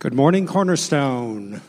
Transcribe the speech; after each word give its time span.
Good 0.00 0.14
morning, 0.14 0.46
Cornerstone. 0.46 1.50
That 1.50 1.60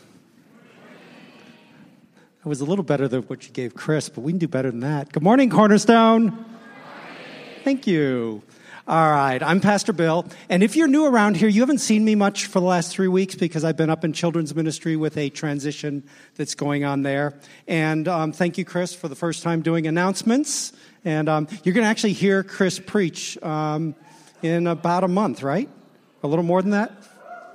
was 2.46 2.62
a 2.62 2.64
little 2.64 2.82
better 2.82 3.06
than 3.06 3.24
what 3.24 3.46
you 3.46 3.52
gave 3.52 3.74
Chris, 3.74 4.08
but 4.08 4.22
we 4.22 4.32
can 4.32 4.38
do 4.38 4.48
better 4.48 4.70
than 4.70 4.80
that. 4.80 5.12
Good 5.12 5.22
morning, 5.22 5.50
Cornerstone. 5.50 6.42
Thank 7.62 7.86
you. 7.86 8.42
All 8.88 9.10
right, 9.10 9.42
I'm 9.42 9.60
Pastor 9.60 9.92
Bill. 9.92 10.24
And 10.48 10.62
if 10.62 10.76
you're 10.76 10.88
new 10.88 11.04
around 11.04 11.36
here, 11.36 11.50
you 11.50 11.60
haven't 11.60 11.80
seen 11.80 12.06
me 12.06 12.14
much 12.14 12.46
for 12.46 12.58
the 12.58 12.64
last 12.64 12.90
three 12.90 13.06
weeks 13.06 13.34
because 13.34 13.64
I've 13.64 13.76
been 13.76 13.90
up 13.90 14.02
in 14.02 14.14
children's 14.14 14.54
ministry 14.54 14.96
with 14.96 15.18
a 15.18 15.28
transition 15.28 16.02
that's 16.36 16.54
going 16.54 16.84
on 16.84 17.02
there. 17.02 17.38
And 17.68 18.08
um, 18.08 18.32
thank 18.32 18.56
you, 18.56 18.64
Chris, 18.64 18.94
for 18.94 19.08
the 19.08 19.14
first 19.14 19.42
time 19.42 19.60
doing 19.60 19.86
announcements. 19.86 20.72
And 21.04 21.28
um, 21.28 21.48
you're 21.64 21.74
going 21.74 21.84
to 21.84 21.90
actually 21.90 22.14
hear 22.14 22.42
Chris 22.42 22.78
preach 22.78 23.36
um, 23.42 23.94
in 24.40 24.68
about 24.68 25.04
a 25.04 25.08
month, 25.08 25.42
right? 25.42 25.68
A 26.22 26.26
little 26.26 26.44
more 26.46 26.62
than 26.62 26.70
that? 26.70 27.11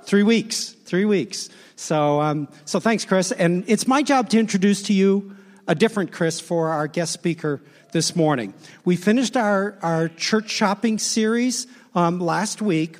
Three 0.08 0.22
weeks. 0.22 0.70
Three 0.86 1.04
weeks. 1.04 1.50
So, 1.76 2.22
um, 2.22 2.48
so 2.64 2.80
thanks, 2.80 3.04
Chris. 3.04 3.30
And 3.30 3.62
it's 3.66 3.86
my 3.86 4.02
job 4.02 4.30
to 4.30 4.38
introduce 4.38 4.84
to 4.84 4.94
you 4.94 5.36
a 5.66 5.74
different 5.74 6.12
Chris 6.12 6.40
for 6.40 6.70
our 6.70 6.88
guest 6.88 7.12
speaker 7.12 7.60
this 7.92 8.16
morning. 8.16 8.54
We 8.86 8.96
finished 8.96 9.36
our, 9.36 9.76
our 9.82 10.08
church 10.08 10.48
shopping 10.48 10.96
series 10.96 11.66
um, 11.94 12.20
last 12.20 12.62
week, 12.62 12.96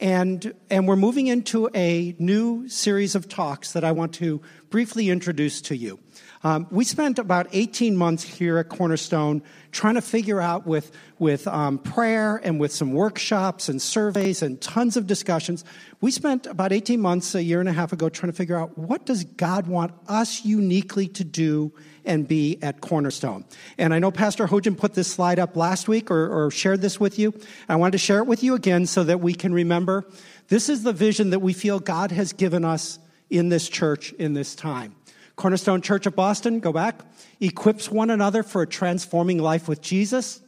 and, 0.00 0.52
and 0.68 0.86
we're 0.86 0.96
moving 0.96 1.28
into 1.28 1.70
a 1.74 2.14
new 2.18 2.68
series 2.68 3.14
of 3.14 3.26
talks 3.26 3.72
that 3.72 3.82
I 3.82 3.92
want 3.92 4.12
to 4.16 4.42
briefly 4.68 5.08
introduce 5.08 5.62
to 5.62 5.74
you. 5.74 5.98
Um, 6.42 6.66
we 6.70 6.84
spent 6.84 7.18
about 7.18 7.48
18 7.52 7.94
months 7.94 8.22
here 8.22 8.56
at 8.56 8.70
Cornerstone 8.70 9.42
trying 9.72 9.96
to 9.96 10.00
figure 10.00 10.40
out 10.40 10.66
with, 10.66 10.90
with 11.18 11.46
um, 11.46 11.76
prayer 11.78 12.40
and 12.42 12.58
with 12.58 12.72
some 12.72 12.94
workshops 12.94 13.68
and 13.68 13.80
surveys 13.80 14.40
and 14.40 14.58
tons 14.58 14.96
of 14.96 15.06
discussions. 15.06 15.64
We 16.00 16.10
spent 16.10 16.46
about 16.46 16.72
18 16.72 16.98
months, 16.98 17.34
a 17.34 17.42
year 17.42 17.60
and 17.60 17.68
a 17.68 17.74
half 17.74 17.92
ago, 17.92 18.08
trying 18.08 18.32
to 18.32 18.36
figure 18.36 18.56
out 18.56 18.78
what 18.78 19.04
does 19.04 19.24
God 19.24 19.66
want 19.66 19.92
us 20.08 20.42
uniquely 20.42 21.08
to 21.08 21.24
do 21.24 21.72
and 22.06 22.26
be 22.26 22.58
at 22.62 22.80
Cornerstone. 22.80 23.44
And 23.76 23.92
I 23.92 23.98
know 23.98 24.10
Pastor 24.10 24.46
Hojan 24.46 24.78
put 24.78 24.94
this 24.94 25.12
slide 25.12 25.38
up 25.38 25.56
last 25.56 25.88
week 25.88 26.10
or, 26.10 26.46
or 26.46 26.50
shared 26.50 26.80
this 26.80 26.98
with 26.98 27.18
you. 27.18 27.34
I 27.68 27.76
wanted 27.76 27.92
to 27.92 27.98
share 27.98 28.18
it 28.18 28.26
with 28.26 28.42
you 28.42 28.54
again 28.54 28.86
so 28.86 29.04
that 29.04 29.20
we 29.20 29.34
can 29.34 29.52
remember 29.52 30.06
this 30.48 30.70
is 30.70 30.84
the 30.84 30.94
vision 30.94 31.30
that 31.30 31.40
we 31.40 31.52
feel 31.52 31.80
God 31.80 32.10
has 32.12 32.32
given 32.32 32.64
us 32.64 32.98
in 33.28 33.50
this 33.50 33.68
church 33.68 34.12
in 34.14 34.32
this 34.32 34.54
time. 34.54 34.94
Cornerstone 35.40 35.80
Church 35.80 36.04
of 36.04 36.14
Boston, 36.14 36.60
go 36.60 36.70
back, 36.70 37.00
equips 37.40 37.90
one 37.90 38.10
another 38.10 38.42
for 38.42 38.60
a 38.60 38.66
transforming 38.66 39.38
life 39.38 39.68
with 39.68 39.80
Jesus, 39.80 40.42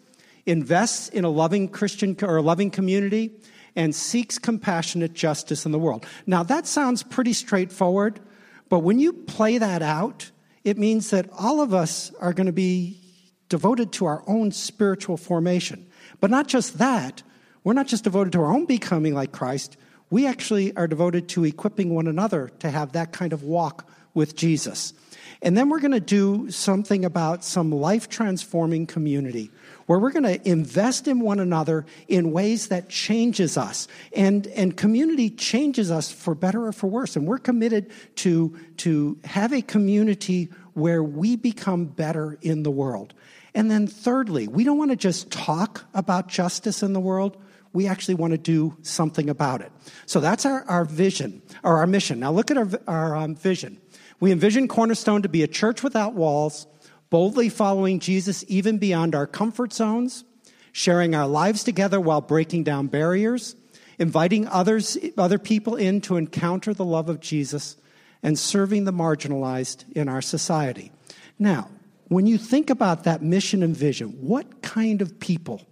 invests 0.44 1.08
in 1.08 1.24
a 1.24 1.30
loving 1.30 1.66
Christian 1.70 2.14
or 2.20 2.36
a 2.36 2.42
loving 2.42 2.70
community, 2.70 3.30
and 3.74 3.94
seeks 3.94 4.38
compassionate 4.38 5.14
justice 5.14 5.64
in 5.64 5.72
the 5.72 5.78
world. 5.78 6.04
Now, 6.26 6.42
that 6.42 6.66
sounds 6.66 7.02
pretty 7.02 7.32
straightforward, 7.32 8.20
but 8.68 8.80
when 8.80 8.98
you 8.98 9.14
play 9.14 9.56
that 9.56 9.80
out, 9.80 10.30
it 10.62 10.76
means 10.76 11.08
that 11.08 11.30
all 11.38 11.62
of 11.62 11.72
us 11.72 12.12
are 12.20 12.34
going 12.34 12.46
to 12.46 12.52
be 12.52 13.00
devoted 13.48 13.92
to 13.92 14.04
our 14.04 14.22
own 14.26 14.52
spiritual 14.52 15.16
formation. 15.16 15.86
But 16.20 16.30
not 16.30 16.48
just 16.48 16.76
that, 16.76 17.22
we're 17.64 17.72
not 17.72 17.86
just 17.86 18.04
devoted 18.04 18.34
to 18.34 18.42
our 18.42 18.52
own 18.52 18.66
becoming 18.66 19.14
like 19.14 19.32
Christ, 19.32 19.78
we 20.10 20.26
actually 20.26 20.76
are 20.76 20.86
devoted 20.86 21.30
to 21.30 21.46
equipping 21.46 21.94
one 21.94 22.08
another 22.08 22.50
to 22.58 22.68
have 22.68 22.92
that 22.92 23.12
kind 23.12 23.32
of 23.32 23.42
walk 23.42 23.88
with 24.14 24.36
Jesus. 24.36 24.94
And 25.42 25.56
then 25.56 25.68
we're 25.68 25.80
going 25.80 25.90
to 25.90 26.00
do 26.00 26.50
something 26.50 27.04
about 27.04 27.42
some 27.42 27.72
life 27.72 28.08
transforming 28.08 28.86
community 28.86 29.50
where 29.86 29.98
we're 29.98 30.12
going 30.12 30.22
to 30.22 30.48
invest 30.48 31.08
in 31.08 31.18
one 31.18 31.40
another 31.40 31.84
in 32.06 32.30
ways 32.30 32.68
that 32.68 32.88
changes 32.88 33.58
us. 33.58 33.88
And, 34.14 34.46
and 34.48 34.76
community 34.76 35.28
changes 35.28 35.90
us 35.90 36.12
for 36.12 36.36
better 36.36 36.66
or 36.66 36.72
for 36.72 36.86
worse. 36.86 37.16
And 37.16 37.26
we're 37.26 37.38
committed 37.38 37.90
to, 38.16 38.56
to 38.78 39.18
have 39.24 39.52
a 39.52 39.62
community 39.62 40.50
where 40.74 41.02
we 41.02 41.34
become 41.34 41.86
better 41.86 42.38
in 42.40 42.62
the 42.62 42.70
world. 42.70 43.12
And 43.54 43.68
then 43.68 43.88
thirdly, 43.88 44.46
we 44.46 44.62
don't 44.62 44.78
want 44.78 44.92
to 44.92 44.96
just 44.96 45.30
talk 45.32 45.84
about 45.92 46.28
justice 46.28 46.84
in 46.84 46.92
the 46.92 47.00
world 47.00 47.36
we 47.72 47.86
actually 47.86 48.14
want 48.14 48.32
to 48.32 48.38
do 48.38 48.76
something 48.82 49.30
about 49.30 49.62
it. 49.62 49.72
So 50.06 50.20
that's 50.20 50.44
our, 50.44 50.64
our 50.68 50.84
vision 50.84 51.42
or 51.62 51.78
our 51.78 51.86
mission. 51.86 52.20
Now 52.20 52.30
look 52.30 52.50
at 52.50 52.58
our, 52.58 52.68
our 52.86 53.16
um, 53.16 53.34
vision. 53.34 53.80
We 54.22 54.30
envision 54.30 54.68
Cornerstone 54.68 55.22
to 55.22 55.28
be 55.28 55.42
a 55.42 55.48
church 55.48 55.82
without 55.82 56.14
walls, 56.14 56.68
boldly 57.10 57.48
following 57.48 57.98
Jesus 57.98 58.44
even 58.46 58.78
beyond 58.78 59.16
our 59.16 59.26
comfort 59.26 59.72
zones, 59.72 60.22
sharing 60.70 61.12
our 61.16 61.26
lives 61.26 61.64
together 61.64 62.00
while 62.00 62.20
breaking 62.20 62.62
down 62.62 62.86
barriers, 62.86 63.56
inviting 63.98 64.46
others, 64.46 64.96
other 65.18 65.40
people 65.40 65.74
in 65.74 66.00
to 66.02 66.18
encounter 66.18 66.72
the 66.72 66.84
love 66.84 67.08
of 67.08 67.18
Jesus, 67.18 67.76
and 68.22 68.38
serving 68.38 68.84
the 68.84 68.92
marginalized 68.92 69.90
in 69.90 70.08
our 70.08 70.22
society. 70.22 70.92
Now, 71.36 71.68
when 72.06 72.28
you 72.28 72.38
think 72.38 72.70
about 72.70 73.02
that 73.02 73.22
mission 73.22 73.60
and 73.60 73.76
vision, 73.76 74.10
what 74.20 74.62
kind 74.62 75.02
of 75.02 75.18
people 75.18 75.66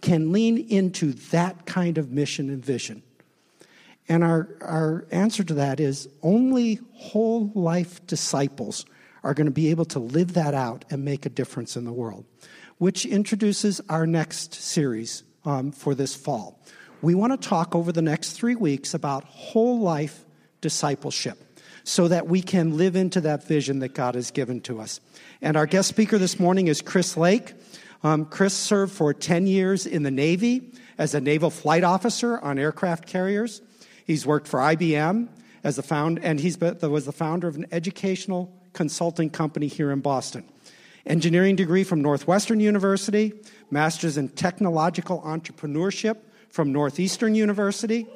can 0.00 0.30
lean 0.30 0.58
into 0.58 1.12
that 1.32 1.66
kind 1.66 1.98
of 1.98 2.12
mission 2.12 2.50
and 2.50 2.64
vision? 2.64 3.02
And 4.08 4.22
our, 4.22 4.48
our 4.60 5.06
answer 5.10 5.42
to 5.44 5.54
that 5.54 5.80
is 5.80 6.08
only 6.22 6.80
whole 6.94 7.50
life 7.54 8.06
disciples 8.06 8.86
are 9.24 9.34
going 9.34 9.46
to 9.46 9.52
be 9.52 9.70
able 9.70 9.84
to 9.86 9.98
live 9.98 10.34
that 10.34 10.54
out 10.54 10.84
and 10.90 11.04
make 11.04 11.26
a 11.26 11.28
difference 11.28 11.76
in 11.76 11.84
the 11.84 11.92
world, 11.92 12.24
which 12.78 13.04
introduces 13.04 13.80
our 13.88 14.06
next 14.06 14.54
series 14.54 15.24
um, 15.44 15.72
for 15.72 15.94
this 15.94 16.14
fall. 16.14 16.60
We 17.02 17.14
want 17.14 17.40
to 17.40 17.48
talk 17.48 17.74
over 17.74 17.92
the 17.92 18.02
next 18.02 18.32
three 18.32 18.54
weeks 18.54 18.94
about 18.94 19.24
whole 19.24 19.80
life 19.80 20.24
discipleship 20.60 21.38
so 21.84 22.08
that 22.08 22.26
we 22.26 22.42
can 22.42 22.76
live 22.76 22.96
into 22.96 23.20
that 23.20 23.44
vision 23.44 23.80
that 23.80 23.94
God 23.94 24.14
has 24.14 24.30
given 24.30 24.60
to 24.62 24.80
us. 24.80 25.00
And 25.40 25.56
our 25.56 25.66
guest 25.66 25.88
speaker 25.88 26.18
this 26.18 26.40
morning 26.40 26.68
is 26.68 26.82
Chris 26.82 27.16
Lake. 27.16 27.54
Um, 28.02 28.24
Chris 28.24 28.54
served 28.54 28.92
for 28.92 29.12
10 29.14 29.46
years 29.46 29.86
in 29.86 30.02
the 30.02 30.10
Navy 30.10 30.72
as 30.98 31.14
a 31.14 31.20
naval 31.20 31.50
flight 31.50 31.84
officer 31.84 32.38
on 32.38 32.58
aircraft 32.58 33.06
carriers. 33.06 33.62
He's 34.06 34.24
worked 34.24 34.46
for 34.46 34.60
IBM 34.60 35.28
as 35.64 35.76
the 35.76 35.82
found, 35.82 36.20
and 36.22 36.38
he 36.38 36.54
was 36.60 37.04
the 37.04 37.12
founder 37.12 37.48
of 37.48 37.56
an 37.56 37.66
educational 37.72 38.52
consulting 38.72 39.30
company 39.30 39.66
here 39.66 39.90
in 39.90 40.00
Boston. 40.00 40.44
Engineering 41.04 41.56
degree 41.56 41.82
from 41.82 42.02
Northwestern 42.02 42.60
University, 42.60 43.32
master's 43.70 44.16
in 44.16 44.28
technological 44.28 45.20
entrepreneurship 45.22 46.18
from 46.48 46.72
Northeastern 46.72 47.34
University, 47.34 48.06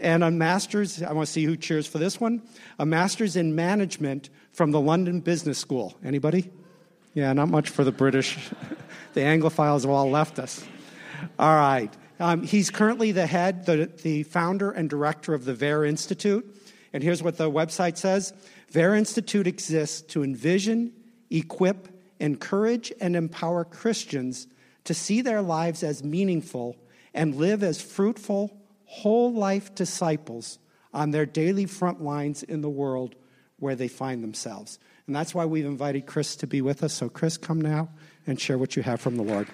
and 0.00 0.24
a 0.24 0.30
master's, 0.30 1.02
I 1.02 1.12
want 1.12 1.26
to 1.26 1.32
see 1.32 1.44
who 1.44 1.56
cheers 1.56 1.86
for 1.86 1.98
this 1.98 2.20
one, 2.20 2.42
a 2.78 2.86
master's 2.86 3.36
in 3.36 3.54
management 3.54 4.30
from 4.52 4.72
the 4.72 4.80
London 4.80 5.20
Business 5.20 5.58
School. 5.58 5.96
Anybody? 6.04 6.50
Yeah, 7.14 7.32
not 7.32 7.48
much 7.48 7.68
for 7.68 7.84
the 7.84 7.92
British. 7.92 8.36
the 9.14 9.20
Anglophiles 9.20 9.82
have 9.82 9.90
all 9.90 10.10
left 10.10 10.38
us. 10.38 10.64
All 11.38 11.54
right. 11.54 11.92
Um, 12.20 12.42
he's 12.42 12.70
currently 12.70 13.12
the 13.12 13.26
head, 13.26 13.66
the, 13.66 13.90
the 14.02 14.24
founder 14.24 14.70
and 14.70 14.90
director 14.90 15.34
of 15.34 15.44
the 15.44 15.54
VER 15.54 15.84
Institute. 15.84 16.44
And 16.92 17.02
here's 17.02 17.22
what 17.22 17.36
the 17.36 17.50
website 17.50 17.96
says 17.96 18.32
VER 18.70 18.94
Institute 18.94 19.46
exists 19.46 20.02
to 20.12 20.24
envision, 20.24 20.92
equip, 21.30 21.88
encourage, 22.18 22.92
and 23.00 23.14
empower 23.14 23.64
Christians 23.64 24.46
to 24.84 24.94
see 24.94 25.20
their 25.20 25.42
lives 25.42 25.82
as 25.82 26.02
meaningful 26.02 26.76
and 27.14 27.36
live 27.36 27.62
as 27.62 27.80
fruitful, 27.80 28.56
whole 28.86 29.32
life 29.32 29.74
disciples 29.74 30.58
on 30.92 31.10
their 31.10 31.26
daily 31.26 31.66
front 31.66 32.02
lines 32.02 32.42
in 32.42 32.62
the 32.62 32.70
world 32.70 33.14
where 33.58 33.74
they 33.74 33.88
find 33.88 34.22
themselves. 34.22 34.78
And 35.06 35.14
that's 35.14 35.34
why 35.34 35.44
we've 35.44 35.66
invited 35.66 36.06
Chris 36.06 36.36
to 36.36 36.46
be 36.46 36.60
with 36.60 36.82
us. 36.82 36.94
So, 36.94 37.08
Chris, 37.08 37.36
come 37.36 37.60
now 37.60 37.90
and 38.26 38.40
share 38.40 38.58
what 38.58 38.76
you 38.76 38.82
have 38.82 39.00
from 39.00 39.16
the 39.16 39.22
Lord. 39.22 39.48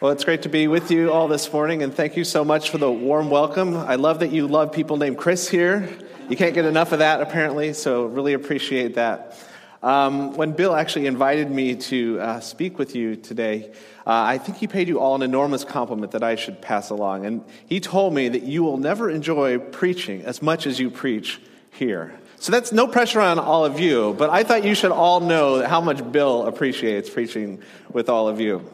Well, 0.00 0.12
it's 0.12 0.22
great 0.22 0.42
to 0.42 0.48
be 0.48 0.68
with 0.68 0.92
you 0.92 1.12
all 1.12 1.26
this 1.26 1.52
morning, 1.52 1.82
and 1.82 1.92
thank 1.92 2.16
you 2.16 2.22
so 2.22 2.44
much 2.44 2.70
for 2.70 2.78
the 2.78 2.88
warm 2.88 3.30
welcome. 3.30 3.76
I 3.76 3.96
love 3.96 4.20
that 4.20 4.30
you 4.30 4.46
love 4.46 4.70
people 4.70 4.96
named 4.96 5.18
Chris 5.18 5.48
here. 5.48 5.88
You 6.28 6.36
can't 6.36 6.54
get 6.54 6.66
enough 6.66 6.92
of 6.92 7.00
that, 7.00 7.20
apparently, 7.20 7.72
so 7.72 8.06
really 8.06 8.32
appreciate 8.32 8.94
that. 8.94 9.36
Um, 9.82 10.34
when 10.34 10.52
Bill 10.52 10.72
actually 10.72 11.06
invited 11.06 11.50
me 11.50 11.74
to 11.74 12.20
uh, 12.20 12.38
speak 12.38 12.78
with 12.78 12.94
you 12.94 13.16
today, 13.16 13.72
uh, 14.06 14.12
I 14.12 14.38
think 14.38 14.58
he 14.58 14.68
paid 14.68 14.86
you 14.86 15.00
all 15.00 15.16
an 15.16 15.22
enormous 15.22 15.64
compliment 15.64 16.12
that 16.12 16.22
I 16.22 16.36
should 16.36 16.62
pass 16.62 16.90
along. 16.90 17.26
And 17.26 17.44
he 17.66 17.80
told 17.80 18.14
me 18.14 18.28
that 18.28 18.44
you 18.44 18.62
will 18.62 18.78
never 18.78 19.10
enjoy 19.10 19.58
preaching 19.58 20.22
as 20.22 20.40
much 20.40 20.68
as 20.68 20.78
you 20.78 20.90
preach 20.90 21.40
here. 21.72 22.16
So 22.36 22.52
that's 22.52 22.70
no 22.70 22.86
pressure 22.86 23.20
on 23.20 23.40
all 23.40 23.64
of 23.64 23.80
you, 23.80 24.14
but 24.16 24.30
I 24.30 24.44
thought 24.44 24.62
you 24.62 24.76
should 24.76 24.92
all 24.92 25.18
know 25.18 25.66
how 25.66 25.80
much 25.80 26.12
Bill 26.12 26.46
appreciates 26.46 27.10
preaching 27.10 27.64
with 27.92 28.08
all 28.08 28.28
of 28.28 28.40
you. 28.40 28.64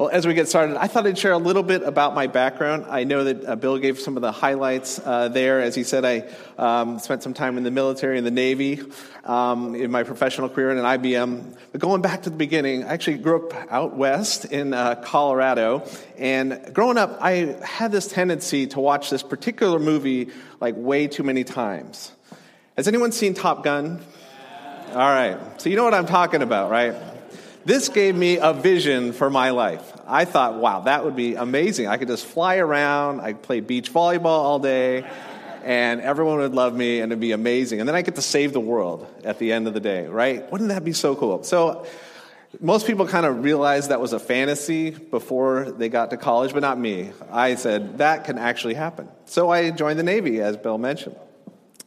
Well, 0.00 0.08
as 0.08 0.26
we 0.26 0.32
get 0.32 0.48
started, 0.48 0.78
I 0.78 0.86
thought 0.86 1.06
I'd 1.06 1.18
share 1.18 1.32
a 1.32 1.36
little 1.36 1.62
bit 1.62 1.82
about 1.82 2.14
my 2.14 2.26
background. 2.26 2.86
I 2.88 3.04
know 3.04 3.22
that 3.24 3.44
uh, 3.44 3.54
Bill 3.54 3.76
gave 3.76 4.00
some 4.00 4.16
of 4.16 4.22
the 4.22 4.32
highlights 4.32 4.98
uh, 4.98 5.28
there. 5.28 5.60
As 5.60 5.74
he 5.74 5.84
said, 5.84 6.06
I 6.06 6.26
um, 6.56 6.98
spent 6.98 7.22
some 7.22 7.34
time 7.34 7.58
in 7.58 7.64
the 7.64 7.70
military 7.70 8.16
and 8.16 8.26
the 8.26 8.30
Navy 8.30 8.80
um, 9.24 9.74
in 9.74 9.90
my 9.90 10.04
professional 10.04 10.48
career 10.48 10.70
in 10.70 10.78
an 10.78 10.84
IBM. 10.84 11.54
But 11.72 11.82
going 11.82 12.00
back 12.00 12.22
to 12.22 12.30
the 12.30 12.36
beginning, 12.36 12.82
I 12.82 12.94
actually 12.94 13.18
grew 13.18 13.46
up 13.46 13.70
out 13.70 13.94
west 13.94 14.46
in 14.46 14.72
uh, 14.72 14.94
Colorado. 14.94 15.86
And 16.16 16.70
growing 16.72 16.96
up, 16.96 17.18
I 17.20 17.58
had 17.62 17.92
this 17.92 18.08
tendency 18.08 18.68
to 18.68 18.80
watch 18.80 19.10
this 19.10 19.22
particular 19.22 19.78
movie 19.78 20.30
like 20.60 20.76
way 20.78 21.08
too 21.08 21.24
many 21.24 21.44
times. 21.44 22.10
Has 22.74 22.88
anyone 22.88 23.12
seen 23.12 23.34
Top 23.34 23.64
Gun? 23.64 24.00
All 24.92 24.96
right. 24.96 25.60
So 25.60 25.68
you 25.68 25.76
know 25.76 25.84
what 25.84 25.92
I'm 25.92 26.06
talking 26.06 26.40
about, 26.40 26.70
right? 26.70 26.94
This 27.64 27.90
gave 27.90 28.14
me 28.14 28.38
a 28.38 28.52
vision 28.52 29.12
for 29.12 29.28
my 29.28 29.50
life. 29.50 29.92
I 30.06 30.24
thought, 30.24 30.54
wow, 30.54 30.80
that 30.80 31.04
would 31.04 31.14
be 31.14 31.34
amazing. 31.34 31.88
I 31.88 31.98
could 31.98 32.08
just 32.08 32.24
fly 32.24 32.56
around, 32.56 33.20
I 33.20 33.34
play 33.34 33.60
beach 33.60 33.92
volleyball 33.92 34.26
all 34.26 34.58
day, 34.58 35.06
and 35.62 36.00
everyone 36.00 36.38
would 36.38 36.54
love 36.54 36.74
me, 36.74 37.00
and 37.00 37.12
it'd 37.12 37.20
be 37.20 37.32
amazing. 37.32 37.80
And 37.80 37.88
then 37.88 37.94
I 37.94 38.02
get 38.02 38.16
to 38.16 38.22
save 38.22 38.54
the 38.54 38.60
world 38.60 39.06
at 39.24 39.38
the 39.38 39.52
end 39.52 39.68
of 39.68 39.74
the 39.74 39.80
day, 39.80 40.06
right? 40.06 40.50
Wouldn't 40.50 40.70
that 40.70 40.84
be 40.84 40.94
so 40.94 41.14
cool? 41.14 41.42
So, 41.42 41.86
most 42.58 42.86
people 42.86 43.06
kind 43.06 43.26
of 43.26 43.44
realized 43.44 43.90
that 43.90 44.00
was 44.00 44.12
a 44.12 44.18
fantasy 44.18 44.90
before 44.90 45.70
they 45.70 45.88
got 45.88 46.10
to 46.10 46.16
college, 46.16 46.52
but 46.52 46.60
not 46.60 46.78
me. 46.78 47.12
I 47.30 47.54
said, 47.54 47.98
that 47.98 48.24
can 48.24 48.38
actually 48.38 48.74
happen. 48.74 49.08
So 49.26 49.50
I 49.50 49.70
joined 49.70 50.00
the 50.00 50.02
Navy, 50.02 50.40
as 50.40 50.56
Bill 50.56 50.76
mentioned. 50.76 51.16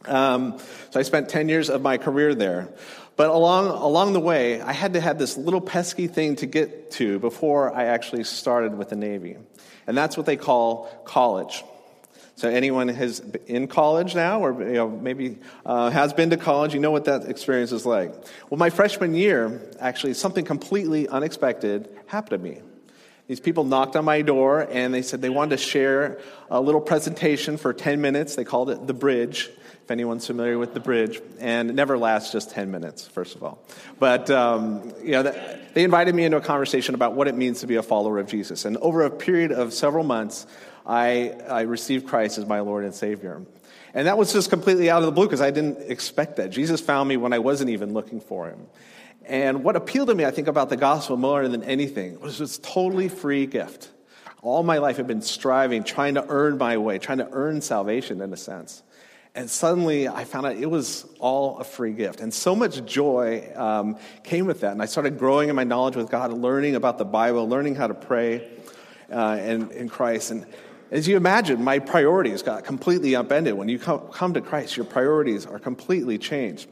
Um, 0.06 0.58
so 0.90 1.00
I 1.00 1.02
spent 1.02 1.28
10 1.28 1.48
years 1.48 1.70
of 1.70 1.82
my 1.82 1.98
career 1.98 2.34
there. 2.34 2.68
But 3.16 3.30
along, 3.30 3.68
along 3.68 4.12
the 4.12 4.20
way, 4.20 4.60
I 4.60 4.72
had 4.72 4.94
to 4.94 5.00
have 5.00 5.18
this 5.18 5.36
little 5.36 5.60
pesky 5.60 6.08
thing 6.08 6.36
to 6.36 6.46
get 6.46 6.90
to 6.92 7.18
before 7.18 7.74
I 7.74 7.84
actually 7.84 8.24
started 8.24 8.76
with 8.76 8.88
the 8.88 8.96
Navy. 8.96 9.36
And 9.86 9.96
that's 9.96 10.16
what 10.16 10.26
they 10.26 10.36
call 10.36 10.86
college. 11.04 11.62
So 12.36 12.48
anyone 12.48 12.88
has 12.88 13.20
in 13.46 13.68
college 13.68 14.16
now, 14.16 14.44
or 14.44 14.60
you 14.60 14.74
know, 14.74 14.88
maybe 14.88 15.38
uh, 15.64 15.90
has 15.90 16.12
been 16.12 16.30
to 16.30 16.36
college, 16.36 16.74
you 16.74 16.80
know 16.80 16.90
what 16.90 17.04
that 17.04 17.26
experience 17.26 17.70
is 17.70 17.86
like. 17.86 18.12
Well, 18.50 18.58
my 18.58 18.70
freshman 18.70 19.14
year, 19.14 19.62
actually, 19.78 20.14
something 20.14 20.44
completely 20.44 21.06
unexpected 21.06 21.88
happened 22.06 22.42
to 22.42 22.50
me. 22.50 22.60
These 23.28 23.38
people 23.38 23.62
knocked 23.62 23.94
on 23.94 24.04
my 24.04 24.22
door 24.22 24.66
and 24.68 24.92
they 24.92 25.02
said 25.02 25.22
they 25.22 25.30
wanted 25.30 25.50
to 25.50 25.62
share 25.62 26.18
a 26.50 26.60
little 26.60 26.80
presentation 26.80 27.56
for 27.56 27.72
10 27.72 28.00
minutes. 28.00 28.34
They 28.34 28.44
called 28.44 28.68
it 28.68 28.86
The 28.86 28.94
Bridge 28.94 29.50
if 29.84 29.90
anyone's 29.90 30.26
familiar 30.26 30.58
with 30.58 30.72
the 30.72 30.80
bridge, 30.80 31.20
and 31.40 31.68
it 31.68 31.74
never 31.74 31.98
lasts 31.98 32.32
just 32.32 32.50
10 32.52 32.70
minutes, 32.70 33.06
first 33.06 33.36
of 33.36 33.42
all. 33.42 33.62
But, 33.98 34.30
um, 34.30 34.94
you 35.02 35.10
know, 35.10 35.22
they 35.74 35.84
invited 35.84 36.14
me 36.14 36.24
into 36.24 36.38
a 36.38 36.40
conversation 36.40 36.94
about 36.94 37.12
what 37.12 37.28
it 37.28 37.34
means 37.34 37.60
to 37.60 37.66
be 37.66 37.76
a 37.76 37.82
follower 37.82 38.18
of 38.18 38.26
Jesus. 38.26 38.64
And 38.64 38.78
over 38.78 39.02
a 39.02 39.10
period 39.10 39.52
of 39.52 39.74
several 39.74 40.02
months, 40.02 40.46
I, 40.86 41.34
I 41.48 41.62
received 41.62 42.06
Christ 42.06 42.38
as 42.38 42.46
my 42.46 42.60
Lord 42.60 42.84
and 42.84 42.94
Savior. 42.94 43.42
And 43.92 44.06
that 44.06 44.16
was 44.16 44.32
just 44.32 44.48
completely 44.48 44.88
out 44.88 45.00
of 45.00 45.06
the 45.06 45.12
blue 45.12 45.26
because 45.26 45.42
I 45.42 45.50
didn't 45.50 45.90
expect 45.90 46.36
that. 46.36 46.48
Jesus 46.48 46.80
found 46.80 47.06
me 47.06 47.18
when 47.18 47.34
I 47.34 47.38
wasn't 47.40 47.68
even 47.68 47.92
looking 47.92 48.22
for 48.22 48.48
him. 48.48 48.66
And 49.26 49.62
what 49.64 49.76
appealed 49.76 50.08
to 50.08 50.14
me, 50.14 50.24
I 50.24 50.30
think, 50.30 50.48
about 50.48 50.70
the 50.70 50.78
gospel 50.78 51.18
more 51.18 51.46
than 51.46 51.62
anything 51.62 52.20
was 52.20 52.38
this 52.38 52.56
totally 52.56 53.08
free 53.08 53.44
gift. 53.44 53.90
All 54.40 54.62
my 54.62 54.78
life 54.78 54.98
I've 54.98 55.06
been 55.06 55.20
striving, 55.20 55.84
trying 55.84 56.14
to 56.14 56.24
earn 56.26 56.56
my 56.56 56.78
way, 56.78 56.98
trying 56.98 57.18
to 57.18 57.28
earn 57.32 57.60
salvation 57.60 58.22
in 58.22 58.32
a 58.32 58.36
sense. 58.38 58.82
And 59.36 59.50
suddenly 59.50 60.06
I 60.06 60.24
found 60.24 60.46
out 60.46 60.56
it 60.56 60.70
was 60.70 61.06
all 61.18 61.58
a 61.58 61.64
free 61.64 61.92
gift. 61.92 62.20
And 62.20 62.32
so 62.32 62.54
much 62.54 62.84
joy 62.84 63.50
um, 63.56 63.98
came 64.22 64.46
with 64.46 64.60
that. 64.60 64.72
And 64.72 64.80
I 64.80 64.86
started 64.86 65.18
growing 65.18 65.48
in 65.48 65.56
my 65.56 65.64
knowledge 65.64 65.96
with 65.96 66.08
God, 66.08 66.32
learning 66.32 66.76
about 66.76 66.98
the 66.98 67.04
Bible, 67.04 67.48
learning 67.48 67.74
how 67.74 67.88
to 67.88 67.94
pray 67.94 68.48
uh, 69.10 69.38
in, 69.42 69.70
in 69.72 69.88
Christ. 69.88 70.30
And 70.30 70.46
as 70.92 71.08
you 71.08 71.16
imagine, 71.16 71.64
my 71.64 71.80
priorities 71.80 72.42
got 72.42 72.64
completely 72.64 73.16
upended. 73.16 73.54
When 73.54 73.68
you 73.68 73.80
come, 73.80 74.02
come 74.12 74.34
to 74.34 74.40
Christ, 74.40 74.76
your 74.76 74.86
priorities 74.86 75.46
are 75.46 75.58
completely 75.58 76.16
changed. 76.16 76.68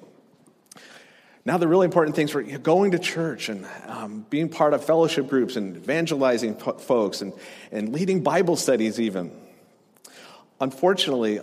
Now, 1.44 1.59
the 1.59 1.67
really 1.67 1.87
important 1.87 2.14
things 2.14 2.32
were 2.32 2.43
going 2.43 2.93
to 2.93 3.00
church 3.00 3.49
and 3.49 3.67
um, 3.87 4.25
being 4.31 4.49
part 4.49 4.75
of 4.75 4.85
fellowship 4.85 5.26
groups 5.26 5.56
and 5.56 5.76
evangelizing 5.76 6.55
folks 6.55 7.20
and, 7.20 7.32
and 7.73 7.93
leading 7.93 8.23
Bible 8.23 8.55
studies, 8.55 9.00
even. 9.00 9.32
Unfortunately, 10.61 11.41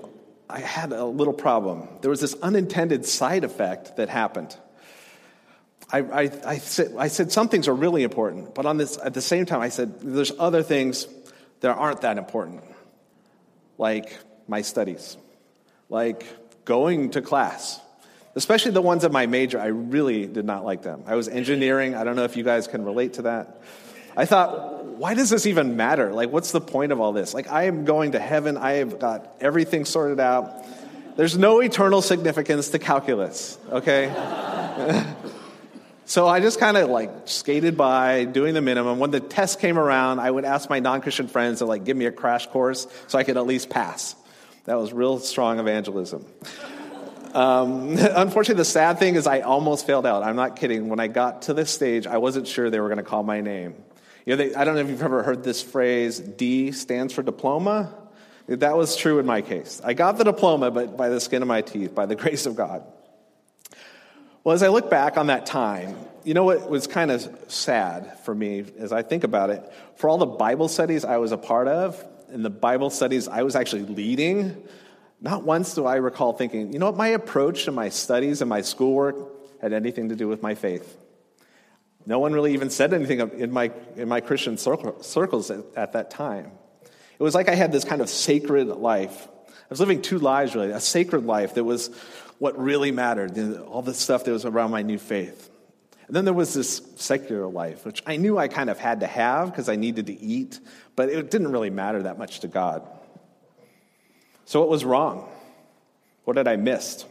I 0.50 0.60
had 0.60 0.92
a 0.92 1.06
little 1.06 1.34
problem. 1.34 1.88
There 2.02 2.10
was 2.10 2.22
this 2.22 2.34
unintended 2.42 3.06
side 3.06 3.44
effect 3.44 3.98
that 3.98 4.10
happened. 4.10 4.56
I, 5.92 6.00
I, 6.00 6.32
I, 6.46 6.58
said, 6.58 6.96
I 6.98 7.08
said 7.08 7.32
some 7.32 7.50
things 7.50 7.68
are 7.68 7.74
really 7.74 8.04
important, 8.04 8.56
but 8.56 8.66
on 8.66 8.78
this, 8.78 8.98
at 9.04 9.14
the 9.14 9.22
same 9.22 9.46
time, 9.46 9.62
I 9.62 9.70
said 9.70 10.02
there's 10.02 10.32
other 10.40 10.64
things 10.64 11.08
that 11.62 11.76
aren't 11.76 12.02
that 12.02 12.18
important, 12.18 12.64
like 13.78 14.18
my 14.48 14.62
studies, 14.62 15.18
like 15.90 16.26
going 16.66 17.12
to 17.12 17.22
class, 17.22 17.80
especially 18.36 18.72
the 18.72 18.82
ones 18.82 19.04
of 19.04 19.12
my 19.12 19.28
major. 19.28 19.60
I 19.60 19.68
really 19.68 20.26
did 20.26 20.46
not 20.46 20.64
like 20.64 20.82
them. 20.82 21.04
I 21.06 21.16
was 21.16 21.28
engineering. 21.28 21.96
I 21.96 22.04
don't 22.04 22.16
know 22.16 22.24
if 22.24 22.38
you 22.38 22.44
guys 22.44 22.68
can 22.68 22.86
relate 22.86 23.14
to 23.14 23.24
that. 23.24 23.62
I 24.20 24.26
thought, 24.26 24.84
why 24.84 25.14
does 25.14 25.30
this 25.30 25.46
even 25.46 25.78
matter? 25.78 26.12
Like, 26.12 26.30
what's 26.30 26.52
the 26.52 26.60
point 26.60 26.92
of 26.92 27.00
all 27.00 27.14
this? 27.14 27.34
Like, 27.34 27.50
I 27.50 27.64
am 27.68 27.86
going 27.86 28.12
to 28.12 28.20
heaven. 28.20 28.58
I 28.58 28.74
have 28.74 29.00
got 29.00 29.34
everything 29.40 29.86
sorted 29.86 30.20
out. 30.20 30.66
There's 31.16 31.38
no 31.38 31.62
eternal 31.62 32.02
significance 32.02 32.68
to 32.72 32.80
calculus, 32.80 33.58
okay? 33.72 34.12
so 36.06 36.28
I 36.28 36.42
just 36.42 36.60
kind 36.60 36.76
of 36.76 36.90
like 36.90 37.30
skated 37.30 37.78
by 37.78 38.26
doing 38.26 38.54
the 38.54 38.60
minimum. 38.60 39.00
When 39.00 39.12
the 39.12 39.22
test 39.22 39.62
came 39.62 39.80
around, 39.80 40.20
I 40.20 40.30
would 40.30 40.44
ask 40.44 40.70
my 40.70 40.82
non 40.82 41.00
Christian 41.00 41.30
friends 41.30 41.60
to 41.60 41.66
like 41.66 41.86
give 41.86 41.96
me 41.96 42.06
a 42.06 42.12
crash 42.12 42.48
course 42.48 42.88
so 43.08 43.18
I 43.18 43.24
could 43.24 43.38
at 43.38 43.48
least 43.48 43.70
pass. 43.70 44.18
That 44.66 44.76
was 44.76 44.92
real 44.92 45.20
strong 45.20 45.60
evangelism. 45.60 46.26
Um, 47.34 47.98
unfortunately, 47.98 48.60
the 48.60 48.66
sad 48.66 49.00
thing 49.00 49.16
is 49.16 49.28
I 49.28 49.40
almost 49.40 49.88
failed 49.88 50.06
out. 50.06 50.24
I'm 50.24 50.36
not 50.36 50.58
kidding. 50.58 50.90
When 50.90 51.00
I 51.00 51.08
got 51.08 51.44
to 51.44 51.54
this 51.54 51.72
stage, 51.72 52.06
I 52.06 52.18
wasn't 52.18 52.50
sure 52.50 52.70
they 52.70 52.82
were 52.82 52.90
going 52.90 52.98
to 52.98 53.04
call 53.04 53.24
my 53.24 53.40
name. 53.40 53.76
You 54.30 54.36
know, 54.36 54.44
they, 54.44 54.54
I 54.54 54.64
don't 54.64 54.76
know 54.76 54.82
if 54.82 54.90
you've 54.90 55.02
ever 55.02 55.24
heard 55.24 55.44
this 55.44 55.64
phrase, 55.64 56.20
D 56.20 56.72
stands 56.72 57.14
for 57.14 57.24
diploma. 57.24 57.92
That 58.48 58.78
was 58.78 58.96
true 58.96 59.18
in 59.18 59.26
my 59.26 59.42
case. 59.42 59.82
I 59.84 59.96
got 59.96 60.20
the 60.20 60.24
diploma, 60.24 60.70
but 60.70 60.96
by 60.96 61.10
the 61.10 61.20
skin 61.20 61.42
of 61.42 61.48
my 61.48 61.62
teeth, 61.62 61.96
by 61.96 62.06
the 62.06 62.16
grace 62.24 62.46
of 62.46 62.56
God. 62.56 62.84
Well, 64.44 64.54
as 64.54 64.62
I 64.62 64.68
look 64.68 64.88
back 64.88 65.18
on 65.18 65.28
that 65.28 65.48
time, 65.48 65.96
you 66.24 66.36
know 66.36 66.44
what 66.44 66.70
was 66.70 66.86
kind 66.86 67.10
of 67.10 67.28
sad 67.48 68.20
for 68.20 68.36
me 68.36 68.66
as 68.78 68.94
I 68.94 69.02
think 69.02 69.24
about 69.24 69.50
it? 69.50 69.64
For 69.96 70.08
all 70.08 70.20
the 70.20 70.28
Bible 70.28 70.68
studies 70.68 71.06
I 71.06 71.18
was 71.18 71.32
a 71.32 71.38
part 71.38 71.68
of, 71.68 72.00
and 72.32 72.46
the 72.46 72.52
Bible 72.52 72.92
studies 72.92 73.28
I 73.28 73.42
was 73.42 73.56
actually 73.56 73.86
leading, 73.86 74.62
not 75.22 75.42
once 75.42 75.74
do 75.74 75.88
I 75.88 75.96
recall 75.96 76.34
thinking, 76.34 76.72
you 76.72 76.78
know 76.78 76.86
what, 76.86 76.98
my 76.98 77.08
approach 77.08 77.66
to 77.66 77.72
my 77.72 77.90
studies 77.90 78.42
and 78.42 78.50
my 78.50 78.62
schoolwork 78.62 79.16
had 79.60 79.74
anything 79.74 80.10
to 80.10 80.16
do 80.16 80.28
with 80.28 80.44
my 80.44 80.54
faith. 80.54 80.98
No 82.06 82.20
one 82.20 82.34
really 82.34 82.54
even 82.54 82.70
said 82.70 82.94
anything 82.94 83.20
in 83.20 83.52
my, 83.52 83.72
in 83.96 84.08
my 84.08 84.22
Christian 84.22 84.58
circles 84.58 85.52
at, 85.52 85.64
at 85.76 85.94
that 85.94 86.12
time. 86.12 86.52
It 86.84 87.24
was 87.24 87.36
like 87.36 87.50
I 87.50 87.56
had 87.56 87.72
this 87.72 87.84
kind 87.84 88.02
of 88.02 88.10
sacred 88.10 88.68
life. 88.68 89.28
I 89.48 89.68
was 89.70 89.80
living 89.80 90.02
two 90.02 90.20
lives, 90.20 90.56
really 90.56 90.72
a 90.72 90.80
sacred 90.80 91.26
life 91.26 91.56
that 91.56 91.64
was 91.64 91.90
what 92.40 92.58
really 92.58 92.92
mattered, 92.92 93.38
all 93.62 93.82
the 93.82 93.94
stuff 93.94 94.24
that 94.24 94.32
was 94.32 94.46
around 94.46 94.72
my 94.72 94.82
new 94.82 94.98
faith. 94.98 95.50
And 96.08 96.16
then 96.16 96.26
there 96.26 96.34
was 96.34 96.56
this 96.56 96.82
secular 96.96 97.46
life, 97.46 97.86
which 97.86 98.02
I 98.08 98.18
knew 98.18 98.38
I 98.40 98.48
kind 98.48 98.72
of 98.72 98.80
had 98.80 99.02
to 99.02 99.08
have 99.08 99.52
because 99.52 99.70
I 99.70 99.76
needed 99.76 100.08
to 100.08 100.20
eat, 100.20 100.60
but 100.96 101.10
it 101.10 101.30
didn't 101.30 101.52
really 101.52 101.70
matter 101.70 102.02
that 102.04 102.18
much 102.18 102.40
to 102.40 102.48
God. 102.48 102.88
So, 104.46 104.60
what 104.62 104.70
was 104.70 104.84
wrong? 104.84 105.30
What 106.24 106.38
had 106.38 106.48
I 106.48 106.56
missed? 106.56 107.06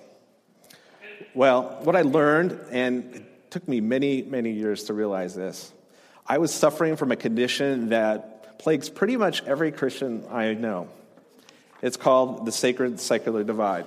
Well, 1.32 1.78
what 1.84 1.94
I 1.94 2.02
learned, 2.02 2.58
and 2.72 3.24
took 3.50 3.66
me 3.68 3.80
many, 3.80 4.22
many 4.22 4.52
years 4.52 4.84
to 4.84 4.94
realize 4.94 5.34
this. 5.34 5.72
I 6.26 6.38
was 6.38 6.52
suffering 6.52 6.96
from 6.96 7.12
a 7.12 7.16
condition 7.16 7.90
that 7.90 8.58
plagues 8.58 8.88
pretty 8.88 9.16
much 9.16 9.42
every 9.44 9.72
Christian 9.72 10.24
I 10.30 10.54
know. 10.54 10.88
It's 11.80 11.96
called 11.96 12.44
the 12.44 12.52
sacred 12.52 13.00
secular 13.00 13.44
divide. 13.44 13.86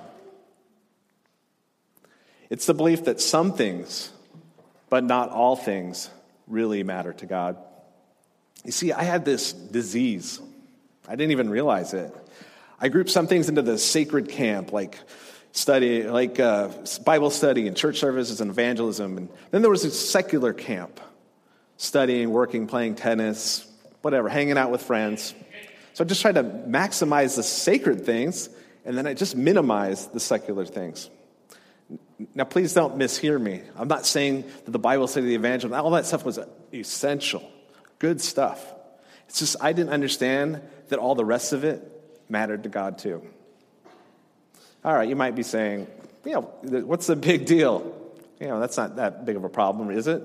It's 2.50 2.66
the 2.66 2.74
belief 2.74 3.04
that 3.04 3.20
some 3.20 3.52
things, 3.52 4.10
but 4.90 5.04
not 5.04 5.30
all 5.30 5.56
things, 5.56 6.10
really 6.46 6.82
matter 6.82 7.12
to 7.14 7.26
God. 7.26 7.56
You 8.64 8.72
see, 8.72 8.92
I 8.92 9.04
had 9.04 9.24
this 9.24 9.52
disease. 9.52 10.40
I 11.08 11.16
didn't 11.16 11.32
even 11.32 11.50
realize 11.50 11.94
it. 11.94 12.14
I 12.80 12.88
grouped 12.88 13.10
some 13.10 13.26
things 13.26 13.48
into 13.48 13.62
the 13.62 13.78
sacred 13.78 14.28
camp, 14.28 14.72
like 14.72 14.98
study, 15.52 16.02
like 16.04 16.40
uh, 16.40 16.68
Bible 17.04 17.30
study 17.30 17.68
and 17.68 17.76
church 17.76 17.98
services 17.98 18.40
and 18.40 18.50
evangelism. 18.50 19.18
And 19.18 19.28
then 19.50 19.62
there 19.62 19.70
was 19.70 19.84
a 19.84 19.90
secular 19.90 20.52
camp, 20.52 21.00
studying, 21.76 22.30
working, 22.30 22.66
playing 22.66 22.96
tennis, 22.96 23.66
whatever, 24.00 24.28
hanging 24.28 24.58
out 24.58 24.70
with 24.70 24.82
friends. 24.82 25.34
So 25.94 26.04
I 26.04 26.06
just 26.06 26.22
tried 26.22 26.36
to 26.36 26.42
maximize 26.44 27.36
the 27.36 27.42
sacred 27.42 28.06
things, 28.06 28.48
and 28.84 28.96
then 28.96 29.06
I 29.06 29.14
just 29.14 29.36
minimized 29.36 30.12
the 30.12 30.20
secular 30.20 30.64
things. 30.64 31.10
Now, 32.34 32.44
please 32.44 32.72
don't 32.72 32.96
mishear 32.96 33.40
me. 33.40 33.62
I'm 33.76 33.88
not 33.88 34.06
saying 34.06 34.44
that 34.64 34.70
the 34.70 34.78
Bible 34.78 35.06
study, 35.06 35.26
the 35.26 35.34
evangelism, 35.34 35.78
all 35.78 35.90
that 35.90 36.06
stuff 36.06 36.24
was 36.24 36.38
essential, 36.72 37.48
good 37.98 38.20
stuff. 38.20 38.64
It's 39.28 39.38
just 39.38 39.56
I 39.60 39.72
didn't 39.72 39.92
understand 39.92 40.62
that 40.88 40.98
all 40.98 41.14
the 41.14 41.24
rest 41.24 41.52
of 41.52 41.64
it 41.64 41.82
mattered 42.28 42.62
to 42.62 42.68
God 42.68 42.98
too. 42.98 43.22
All 44.84 44.94
right, 44.94 45.08
you 45.08 45.16
might 45.16 45.36
be 45.36 45.42
saying, 45.44 45.86
you 46.24 46.32
know, 46.32 46.40
what's 46.40 47.06
the 47.06 47.16
big 47.16 47.46
deal? 47.46 47.94
You 48.40 48.48
know, 48.48 48.58
that's 48.58 48.76
not 48.76 48.96
that 48.96 49.24
big 49.24 49.36
of 49.36 49.44
a 49.44 49.48
problem, 49.48 49.90
is 49.90 50.08
it? 50.08 50.22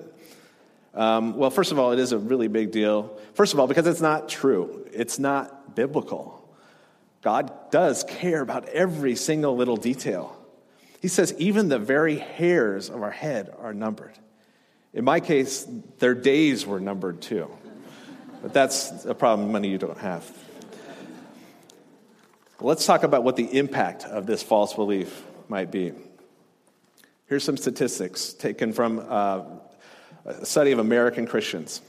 Um, 0.95 1.37
well, 1.37 1.51
first 1.51 1.71
of 1.71 1.77
all, 1.77 1.91
it 1.91 1.99
is 1.99 2.11
a 2.11 2.17
really 2.17 2.47
big 2.47 2.71
deal. 2.71 3.19
First 3.35 3.53
of 3.53 3.59
all, 3.59 3.67
because 3.67 3.85
it's 3.85 4.01
not 4.01 4.29
true, 4.29 4.87
it's 4.91 5.19
not 5.19 5.75
biblical. 5.75 6.33
God 7.21 7.51
does 7.69 8.03
care 8.03 8.41
about 8.41 8.67
every 8.69 9.15
single 9.15 9.55
little 9.55 9.77
detail. 9.77 10.35
He 11.01 11.07
says, 11.07 11.35
even 11.37 11.69
the 11.69 11.77
very 11.77 12.17
hairs 12.17 12.89
of 12.89 13.03
our 13.03 13.11
head 13.11 13.53
are 13.59 13.73
numbered. 13.73 14.17
In 14.93 15.03
my 15.05 15.19
case, 15.19 15.67
their 15.99 16.15
days 16.15 16.65
were 16.65 16.79
numbered 16.79 17.21
too. 17.21 17.51
But 18.41 18.53
that's 18.53 19.05
a 19.05 19.13
problem 19.13 19.51
money 19.51 19.69
you 19.69 19.77
don't 19.77 19.97
have. 19.99 20.25
Let's 22.59 22.87
talk 22.87 23.03
about 23.03 23.23
what 23.23 23.35
the 23.35 23.57
impact 23.57 24.03
of 24.03 24.25
this 24.25 24.41
false 24.41 24.73
belief 24.73 25.23
might 25.47 25.69
be. 25.69 25.93
Here's 27.27 27.43
some 27.43 27.55
statistics 27.55 28.33
taken 28.33 28.73
from 28.73 29.05
uh, 29.07 29.43
a 30.25 30.45
study 30.45 30.71
of 30.71 30.79
American 30.79 31.27
Christians. 31.27 31.81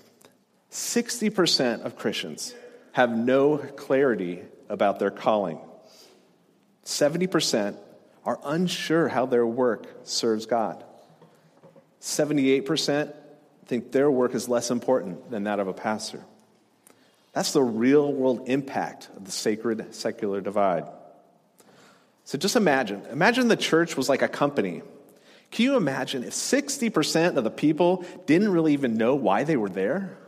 60% 0.71 1.83
of 1.83 1.97
Christians 1.97 2.55
have 2.93 3.17
no 3.17 3.57
clarity 3.57 4.43
about 4.69 4.99
their 4.99 5.11
calling. 5.11 5.59
70% 6.85 7.77
are 8.27 8.39
unsure 8.45 9.09
how 9.09 9.25
their 9.25 9.47
work 9.47 9.87
serves 10.05 10.45
God. 10.45 10.85
78% 12.03 13.15
think 13.65 13.93
their 13.93 14.11
work 14.11 14.35
is 14.35 14.49
less 14.49 14.71
important 14.71 15.31
than 15.31 15.45
that 15.45 15.61
of 15.61 15.69
a 15.69 15.73
pastor. 15.73 16.25
That's 17.33 17.53
the 17.53 17.63
real 17.63 18.13
world 18.13 18.45
impact 18.47 19.09
of 19.17 19.25
the 19.25 19.31
sacred 19.31 19.95
secular 19.95 20.41
divide. 20.41 20.89
So 22.25 22.37
just 22.37 22.57
imagine 22.57 23.03
imagine 23.11 23.49
the 23.49 23.57
church 23.57 23.97
was 23.97 24.09
like 24.09 24.23
a 24.23 24.29
company. 24.29 24.83
Can 25.51 25.65
you 25.65 25.77
imagine 25.77 26.25
if 26.25 26.35
60% 26.35 27.37
of 27.37 27.45
the 27.45 27.51
people 27.51 28.05
didn't 28.27 28.51
really 28.51 28.75
even 28.75 28.99
know 28.99 29.15
why 29.15 29.45
they 29.45 29.57
were 29.57 29.71
there? 29.71 30.19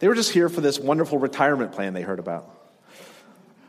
They 0.00 0.08
were 0.08 0.16
just 0.16 0.32
here 0.32 0.48
for 0.48 0.60
this 0.60 0.78
wonderful 0.78 1.18
retirement 1.18 1.72
plan 1.72 1.94
they 1.94 2.02
heard 2.02 2.18
about. 2.18 2.50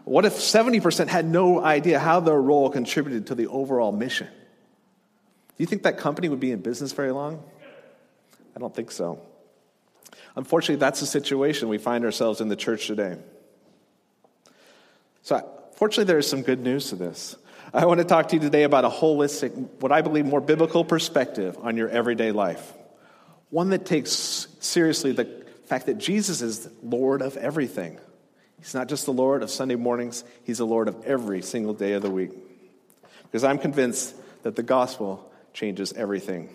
What 0.04 0.26
if 0.26 0.34
70% 0.34 1.08
had 1.08 1.26
no 1.26 1.64
idea 1.64 2.00
how 2.00 2.20
their 2.20 2.40
role 2.40 2.70
contributed 2.70 3.28
to 3.28 3.36
the 3.36 3.48
overall 3.48 3.92
mission? 3.92 4.28
Do 4.28 5.64
you 5.64 5.66
think 5.66 5.84
that 5.84 5.98
company 5.98 6.28
would 6.28 6.40
be 6.40 6.52
in 6.52 6.62
business 6.62 6.92
very 6.92 7.12
long? 7.12 7.44
I 8.56 8.60
don't 8.60 8.74
think 8.74 8.92
so. 8.92 9.20
Unfortunately, 10.36 10.76
that's 10.76 11.00
the 11.00 11.06
situation 11.06 11.70
we 11.70 11.78
find 11.78 12.04
ourselves 12.04 12.42
in 12.42 12.50
the 12.50 12.56
church 12.56 12.88
today. 12.88 13.18
So, 15.22 15.50
fortunately, 15.76 16.06
there 16.06 16.18
is 16.18 16.30
some 16.30 16.42
good 16.42 16.60
news 16.60 16.90
to 16.90 16.96
this. 16.96 17.36
I 17.74 17.86
want 17.86 18.00
to 18.00 18.06
talk 18.06 18.30
to 18.30 18.36
you 18.36 18.42
today 18.42 18.64
about 18.64 18.86
a 18.86 18.90
holistic, 18.90 19.52
what 19.80 19.92
I 19.92 20.02
believe 20.02 20.26
more 20.26 20.42
biblical 20.42 20.86
perspective 20.86 21.58
on 21.62 21.78
your 21.78 21.90
everyday 21.90 22.32
life. 22.32 22.74
One 23.50 23.70
that 23.70 23.86
takes 23.86 24.48
seriously 24.60 25.14
the 25.14 25.46
fact 25.66 25.88
that 25.88 25.98
Jesus 25.98 26.42
is 26.42 26.70
Lord 26.84 27.22
of 27.22 27.38
everything. 27.38 27.98
He's 28.60 28.74
not 28.74 28.88
just 28.88 29.06
the 29.06 29.14
Lord 29.14 29.42
of 29.42 29.50
Sunday 29.50 29.76
mornings, 29.76 30.24
He's 30.44 30.60
the 30.60 30.66
Lord 30.66 30.88
of 30.88 31.04
every 31.06 31.42
single 31.42 31.74
day 31.74 31.94
of 31.94 32.02
the 32.02 32.10
week. 32.10 32.32
Because 33.24 33.44
I'm 33.44 33.58
convinced 33.58 34.16
that 34.44 34.56
the 34.56 34.64
gospel 34.64 35.32
changes 35.54 35.94
everything. 35.94 36.50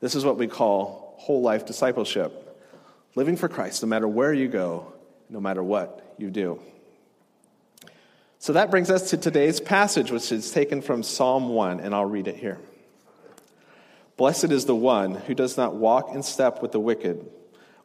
This 0.00 0.14
is 0.14 0.24
what 0.24 0.36
we 0.36 0.48
call 0.48 1.14
whole 1.18 1.40
life 1.40 1.64
discipleship 1.66 2.43
living 3.14 3.36
for 3.36 3.48
Christ 3.48 3.82
no 3.82 3.88
matter 3.88 4.08
where 4.08 4.32
you 4.32 4.48
go, 4.48 4.92
no 5.28 5.40
matter 5.40 5.62
what 5.62 6.14
you 6.18 6.30
do. 6.30 6.60
So 8.38 8.52
that 8.52 8.70
brings 8.70 8.90
us 8.90 9.10
to 9.10 9.16
today's 9.16 9.58
passage, 9.58 10.10
which 10.10 10.30
is 10.30 10.50
taken 10.50 10.82
from 10.82 11.02
Psalm 11.02 11.48
1, 11.48 11.80
and 11.80 11.94
I'll 11.94 12.04
read 12.04 12.28
it 12.28 12.36
here. 12.36 12.58
Blessed 14.16 14.52
is 14.52 14.66
the 14.66 14.76
one 14.76 15.14
who 15.14 15.34
does 15.34 15.56
not 15.56 15.74
walk 15.74 16.14
in 16.14 16.22
step 16.22 16.60
with 16.60 16.72
the 16.72 16.78
wicked, 16.78 17.26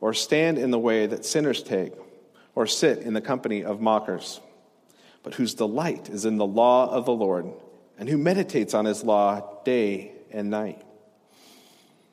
or 0.02 0.14
stand 0.14 0.58
in 0.58 0.70
the 0.72 0.78
way 0.78 1.08
that 1.08 1.26
sinners 1.26 1.64
take, 1.64 1.94
or 2.56 2.68
sit 2.68 3.00
in 3.00 3.14
the 3.14 3.22
company 3.22 3.64
of 3.64 3.80
mockers, 3.80 4.42
but 5.24 5.36
whose 5.36 5.54
delight 5.54 6.10
is 6.10 6.26
in 6.26 6.38
the 6.38 6.46
law 6.46 6.90
of 6.90 7.06
the 7.06 7.14
Lord, 7.14 7.48
and 7.98 8.10
who 8.10 8.18
meditates 8.18 8.74
on 8.74 8.86
his 8.86 9.04
law 9.04 9.62
day 9.64 10.12
and 10.30 10.50
night. 10.50 10.84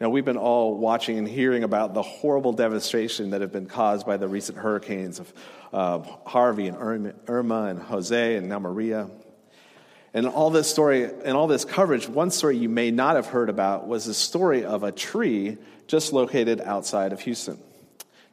Now, 0.00 0.10
we've 0.10 0.24
been 0.24 0.36
all 0.36 0.76
watching 0.76 1.18
and 1.18 1.28
hearing 1.28 1.62
about 1.62 1.94
the 1.94 2.02
horrible 2.02 2.52
devastation 2.52 3.30
that 3.30 3.40
have 3.42 3.52
been 3.52 3.66
caused 3.66 4.04
by 4.04 4.16
the 4.16 4.26
recent 4.26 4.58
hurricanes 4.58 5.20
of 5.20 5.32
uh, 5.72 5.98
Harvey 6.26 6.66
and 6.66 6.76
Irma 7.28 7.64
and 7.66 7.80
Jose 7.80 8.36
and 8.36 8.48
now 8.48 8.58
Maria. 8.58 9.08
And 10.12 10.26
all 10.26 10.50
this 10.50 10.68
story 10.68 11.04
and 11.04 11.36
all 11.36 11.46
this 11.46 11.64
coverage, 11.64 12.08
one 12.08 12.30
story 12.32 12.56
you 12.56 12.68
may 12.68 12.90
not 12.90 13.14
have 13.14 13.26
heard 13.26 13.48
about 13.48 13.86
was 13.86 14.04
the 14.04 14.14
story 14.14 14.64
of 14.64 14.82
a 14.82 14.90
tree 14.90 15.58
just 15.86 16.12
located 16.12 16.60
outside 16.60 17.12
of 17.12 17.20
Houston. 17.20 17.58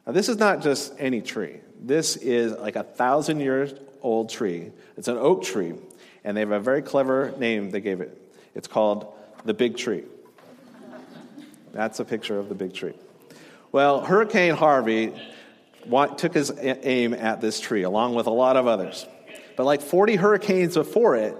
Now, 0.06 0.12
this 0.12 0.28
is 0.28 0.38
not 0.38 0.62
just 0.62 0.92
any 0.98 1.20
tree. 1.20 1.60
This 1.80 2.16
is 2.16 2.52
like 2.52 2.76
a 2.76 2.82
thousand 2.82 3.38
year 3.40 3.68
old 4.00 4.30
tree. 4.30 4.72
It's 4.96 5.08
an 5.08 5.16
oak 5.16 5.44
tree, 5.44 5.74
and 6.24 6.36
they 6.36 6.40
have 6.40 6.50
a 6.50 6.60
very 6.60 6.82
clever 6.82 7.32
name 7.38 7.70
they 7.70 7.80
gave 7.80 8.00
it. 8.00 8.16
It's 8.54 8.68
called 8.68 9.12
the 9.44 9.54
Big 9.54 9.76
Tree. 9.76 10.04
That's 11.72 12.00
a 12.00 12.04
picture 12.04 12.38
of 12.38 12.48
the 12.48 12.54
big 12.54 12.74
tree. 12.74 12.94
Well, 13.72 14.02
Hurricane 14.02 14.54
Harvey 14.54 15.14
took 16.18 16.34
his 16.34 16.52
aim 16.60 17.14
at 17.14 17.40
this 17.40 17.58
tree, 17.58 17.82
along 17.82 18.14
with 18.14 18.26
a 18.26 18.30
lot 18.30 18.56
of 18.56 18.66
others. 18.66 19.06
But 19.56 19.64
like 19.64 19.80
40 19.80 20.16
hurricanes 20.16 20.74
before 20.74 21.16
it, 21.16 21.34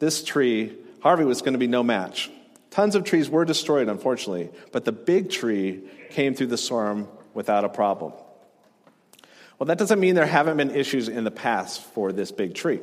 this 0.00 0.24
tree, 0.24 0.76
Harvey, 1.00 1.24
was 1.24 1.40
going 1.40 1.52
to 1.52 1.58
be 1.58 1.68
no 1.68 1.82
match. 1.82 2.30
Tons 2.70 2.96
of 2.96 3.04
trees 3.04 3.30
were 3.30 3.44
destroyed, 3.44 3.88
unfortunately, 3.88 4.50
but 4.72 4.84
the 4.84 4.92
big 4.92 5.30
tree 5.30 5.84
came 6.10 6.34
through 6.34 6.48
the 6.48 6.58
storm 6.58 7.06
without 7.32 7.64
a 7.64 7.68
problem. 7.68 8.12
Well, 9.58 9.66
that 9.66 9.78
doesn't 9.78 10.00
mean 10.00 10.16
there 10.16 10.26
haven't 10.26 10.56
been 10.56 10.72
issues 10.72 11.08
in 11.08 11.22
the 11.22 11.30
past 11.30 11.80
for 11.80 12.12
this 12.12 12.32
big 12.32 12.54
tree. 12.54 12.80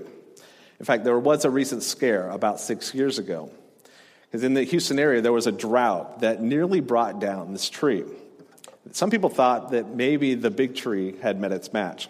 In 0.79 0.85
fact, 0.85 1.03
there 1.03 1.19
was 1.19 1.43
a 1.43 1.49
recent 1.49 1.83
scare 1.83 2.29
about 2.29 2.61
six 2.61 2.95
years 2.95 3.19
ago 3.19 3.51
because 4.31 4.45
in 4.45 4.53
the 4.53 4.63
Houston 4.63 4.97
area, 4.97 5.19
there 5.19 5.33
was 5.33 5.45
a 5.45 5.51
drought 5.51 6.21
that 6.21 6.41
nearly 6.41 6.79
brought 6.79 7.19
down 7.19 7.51
this 7.51 7.69
tree. 7.69 8.05
Some 8.93 9.09
people 9.09 9.29
thought 9.29 9.71
that 9.71 9.89
maybe 9.93 10.35
the 10.35 10.49
big 10.49 10.73
tree 10.73 11.17
had 11.21 11.37
met 11.37 11.51
its 11.51 11.73
match. 11.73 12.07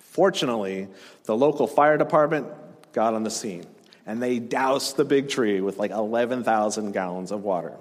Fortunately, 0.00 0.88
the 1.24 1.36
local 1.36 1.66
fire 1.66 1.98
department 1.98 2.46
got 2.94 3.12
on 3.12 3.24
the 3.24 3.30
scene 3.30 3.66
and 4.06 4.22
they 4.22 4.38
doused 4.38 4.96
the 4.96 5.04
big 5.04 5.28
tree 5.28 5.60
with 5.60 5.76
like 5.76 5.90
11,000 5.90 6.92
gallons 6.92 7.30
of 7.30 7.44
water. 7.44 7.74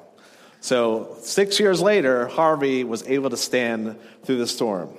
So, 0.60 1.16
six 1.22 1.58
years 1.58 1.82
later, 1.82 2.28
Harvey 2.28 2.84
was 2.84 3.08
able 3.08 3.30
to 3.30 3.38
stand 3.38 3.98
through 4.24 4.40
the 4.40 4.48
storm. 4.48 4.90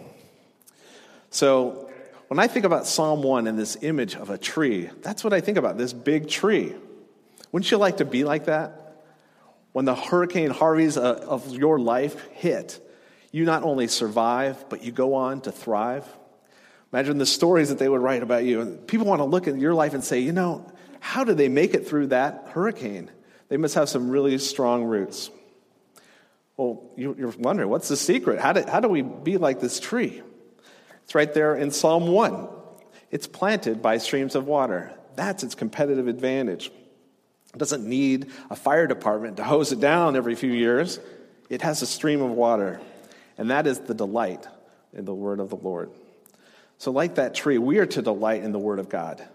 So, 1.30 1.90
when 2.28 2.38
I 2.38 2.46
think 2.46 2.64
about 2.64 2.86
Psalm 2.86 3.22
1 3.22 3.46
and 3.46 3.58
this 3.58 3.76
image 3.82 4.14
of 4.14 4.30
a 4.30 4.38
tree, 4.38 4.88
that's 5.02 5.22
what 5.22 5.34
I 5.34 5.42
think 5.42 5.58
about 5.58 5.76
this 5.76 5.92
big 5.92 6.28
tree. 6.28 6.74
Wouldn't 7.52 7.70
you 7.70 7.78
like 7.78 7.98
to 7.98 8.04
be 8.04 8.24
like 8.24 8.46
that? 8.46 9.04
When 9.72 9.84
the 9.84 9.94
hurricane 9.94 10.50
Harveys 10.50 10.96
uh, 10.96 11.24
of 11.26 11.54
your 11.54 11.78
life 11.78 12.26
hit, 12.32 12.80
you 13.30 13.44
not 13.44 13.62
only 13.62 13.88
survive, 13.88 14.68
but 14.68 14.82
you 14.82 14.92
go 14.92 15.14
on 15.14 15.42
to 15.42 15.52
thrive. 15.52 16.06
Imagine 16.92 17.18
the 17.18 17.26
stories 17.26 17.68
that 17.68 17.78
they 17.78 17.88
would 17.88 18.00
write 18.00 18.22
about 18.22 18.44
you. 18.44 18.80
People 18.86 19.06
want 19.06 19.20
to 19.20 19.24
look 19.24 19.46
at 19.46 19.58
your 19.58 19.74
life 19.74 19.94
and 19.94 20.02
say, 20.02 20.20
you 20.20 20.32
know, 20.32 20.70
how 21.00 21.24
did 21.24 21.36
they 21.36 21.48
make 21.48 21.74
it 21.74 21.86
through 21.86 22.08
that 22.08 22.48
hurricane? 22.52 23.10
They 23.48 23.56
must 23.56 23.74
have 23.74 23.88
some 23.88 24.10
really 24.10 24.38
strong 24.38 24.84
roots. 24.84 25.30
Well, 26.56 26.82
you're 26.96 27.30
wondering, 27.38 27.68
what's 27.68 27.88
the 27.88 27.96
secret? 27.96 28.40
How 28.40 28.52
do, 28.52 28.64
how 28.68 28.80
do 28.80 28.88
we 28.88 29.02
be 29.02 29.36
like 29.36 29.60
this 29.60 29.78
tree? 29.78 30.22
It's 31.04 31.14
right 31.14 31.32
there 31.32 31.54
in 31.54 31.70
Psalm 31.70 32.08
1. 32.08 32.48
It's 33.10 33.26
planted 33.26 33.80
by 33.80 33.98
streams 33.98 34.34
of 34.34 34.46
water. 34.46 34.92
That's 35.14 35.44
its 35.44 35.54
competitive 35.54 36.08
advantage. 36.08 36.70
It 37.54 37.58
doesn't 37.58 37.84
need 37.84 38.30
a 38.50 38.56
fire 38.56 38.86
department 38.86 39.38
to 39.38 39.44
hose 39.44 39.72
it 39.72 39.80
down 39.80 40.16
every 40.16 40.34
few 40.34 40.52
years. 40.52 41.00
It 41.48 41.62
has 41.62 41.82
a 41.82 41.86
stream 41.86 42.20
of 42.20 42.30
water. 42.30 42.80
And 43.36 43.50
that 43.50 43.66
is 43.66 43.80
the 43.80 43.94
delight 43.94 44.46
in 44.92 45.04
the 45.04 45.14
word 45.14 45.40
of 45.40 45.50
the 45.50 45.56
Lord. 45.56 45.90
So, 46.78 46.92
like 46.92 47.16
that 47.16 47.34
tree, 47.34 47.58
we 47.58 47.78
are 47.78 47.86
to 47.86 48.02
delight 48.02 48.44
in 48.44 48.52
the 48.52 48.58
Word 48.58 48.78
of 48.78 48.88
God. 48.88 49.26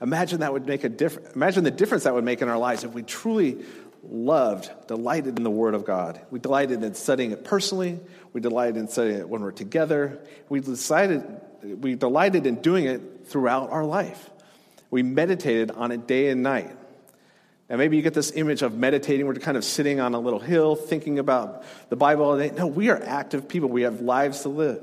Imagine 0.00 0.40
that 0.40 0.52
would 0.52 0.66
make 0.66 0.84
a 0.84 0.88
difference. 0.88 1.34
Imagine 1.34 1.64
the 1.64 1.70
difference 1.70 2.04
that 2.04 2.14
would 2.14 2.24
make 2.24 2.42
in 2.42 2.48
our 2.48 2.58
lives 2.58 2.84
if 2.84 2.92
we 2.92 3.02
truly 3.02 3.64
loved, 4.08 4.70
delighted 4.86 5.36
in 5.36 5.42
the 5.42 5.50
Word 5.50 5.74
of 5.74 5.84
God. 5.84 6.20
We 6.30 6.38
delighted 6.38 6.84
in 6.84 6.94
studying 6.94 7.32
it 7.32 7.44
personally. 7.44 7.98
We 8.32 8.40
delighted 8.40 8.76
in 8.76 8.88
studying 8.88 9.18
it 9.18 9.28
when 9.28 9.42
we're 9.42 9.50
together. 9.50 10.20
We 10.48 10.60
decided, 10.60 11.24
we 11.62 11.96
delighted 11.96 12.46
in 12.46 12.56
doing 12.56 12.84
it 12.84 13.26
throughout 13.26 13.70
our 13.70 13.84
life. 13.84 14.30
We 14.90 15.02
meditated 15.02 15.72
on 15.72 15.90
it 15.90 16.06
day 16.06 16.28
and 16.28 16.44
night. 16.44 16.70
And 17.68 17.78
maybe 17.78 17.96
you 17.96 18.02
get 18.02 18.14
this 18.14 18.30
image 18.32 18.62
of 18.62 18.74
meditating. 18.74 19.26
We're 19.26 19.34
kind 19.34 19.56
of 19.56 19.64
sitting 19.64 19.98
on 19.98 20.14
a 20.14 20.20
little 20.20 20.38
hill 20.38 20.76
thinking 20.76 21.18
about 21.18 21.64
the 21.88 21.96
Bible 21.96 22.24
all 22.24 22.38
day. 22.38 22.50
No, 22.50 22.66
we 22.66 22.90
are 22.90 23.02
active 23.02 23.48
people. 23.48 23.68
We 23.68 23.82
have 23.82 24.00
lives 24.00 24.42
to 24.42 24.48
live. 24.48 24.82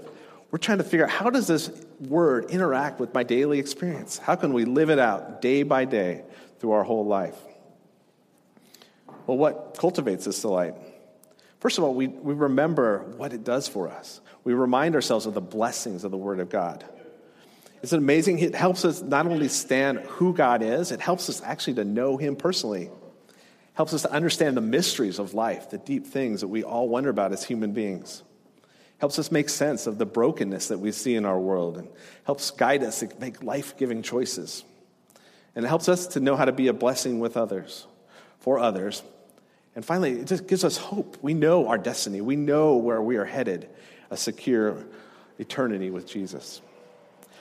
We're 0.52 0.60
trying 0.60 0.80
to 0.80 0.84
figure 0.84 1.06
out 1.06 1.12
how 1.12 1.30
does 1.30 1.48
this 1.48 1.72
word 2.00 2.52
interact 2.52 3.00
with 3.00 3.14
my 3.14 3.24
daily 3.24 3.60
experience? 3.60 4.18
How 4.18 4.36
can 4.36 4.54
we 4.54 4.66
live 4.66 4.90
it 4.90 5.00
out 5.00 5.42
day 5.42 5.64
by 5.64 5.86
day 5.86 6.24
through 6.60 6.72
our 6.72 6.84
whole 6.84 7.06
life? 7.06 7.38
Well, 9.26 9.38
what 9.38 9.78
cultivates 9.80 10.26
this 10.26 10.42
delight? 10.42 10.76
First 11.62 11.78
of 11.78 11.86
all, 11.86 11.94
we, 11.94 12.08
we 12.08 12.34
remember 12.34 13.00
what 13.16 13.32
it 13.32 13.46
does 13.46 13.70
for 13.70 13.88
us. 13.88 14.20
We 14.44 14.54
remind 14.54 14.96
ourselves 14.96 15.26
of 15.26 15.34
the 15.34 15.42
blessings 15.42 16.04
of 16.04 16.12
the 16.12 16.18
Word 16.18 16.42
of 16.42 16.50
God. 16.50 16.84
It's 17.84 17.92
amazing. 17.92 18.40
It 18.40 18.56
helps 18.56 18.86
us 18.86 19.02
not 19.02 19.28
only 19.28 19.50
stand 19.50 20.00
who 20.00 20.34
God 20.34 20.64
is, 20.64 20.92
it 20.92 21.02
helps 21.02 21.30
us 21.30 21.42
actually 21.44 21.76
to 21.76 21.84
know 21.84 22.18
Him 22.18 22.36
personally. 22.38 22.84
It 22.84 22.92
helps 23.74 23.94
us 23.94 24.04
to 24.04 24.12
understand 24.12 24.56
the 24.56 24.62
mysteries 24.62 25.20
of 25.20 25.34
life, 25.34 25.70
the 25.70 25.78
deep 25.78 26.08
things 26.08 26.42
that 26.42 26.48
we 26.48 26.64
all 26.64 26.88
wonder 26.88 27.10
about 27.10 27.34
as 27.34 27.44
human 27.44 27.74
beings. 27.74 28.24
It 28.64 29.00
helps 29.00 29.20
us 29.20 29.32
make 29.32 29.50
sense 29.50 29.86
of 29.86 29.98
the 29.98 30.06
brokenness 30.06 30.70
that 30.70 30.80
we 30.80 30.94
see 30.94 31.16
in 31.16 31.26
our 31.26 31.38
world 31.38 31.78
and 31.78 31.90
helps 32.24 32.52
guide 32.52 32.84
us 32.84 33.02
to 33.02 33.10
make 33.20 33.44
life 33.44 33.76
giving 33.76 34.02
choices. 34.02 34.64
And 35.54 35.66
it 35.66 35.68
helps 35.68 35.90
us 35.90 36.08
to 36.08 36.22
know 36.22 36.38
how 36.38 36.46
to 36.46 36.54
be 36.54 36.70
a 36.70 36.74
blessing 36.74 37.20
with 37.20 37.36
others, 37.36 37.86
for 38.40 38.60
others, 38.60 39.04
and 39.76 39.84
finally, 39.84 40.20
it 40.20 40.28
just 40.28 40.48
gives 40.48 40.64
us 40.64 40.78
hope. 40.78 41.18
We 41.22 41.34
know 41.34 41.68
our 41.68 41.78
destiny, 41.78 42.22
we 42.22 42.36
know 42.36 42.76
where 42.78 43.02
we 43.02 43.18
are 43.18 43.26
headed 43.26 43.70
a 44.12 44.18
secure 44.18 44.86
eternity 45.40 45.90
with 45.90 46.08
Jesus. 46.08 46.62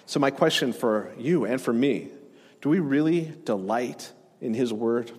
So, 0.06 0.20
my 0.20 0.30
question 0.30 0.72
for 0.72 1.12
you 1.18 1.44
and 1.44 1.60
for 1.60 1.72
me 1.72 2.08
do 2.60 2.68
we 2.68 2.78
really 2.78 3.32
delight 3.44 4.12
in 4.40 4.54
His 4.54 4.72
Word? 4.72 5.10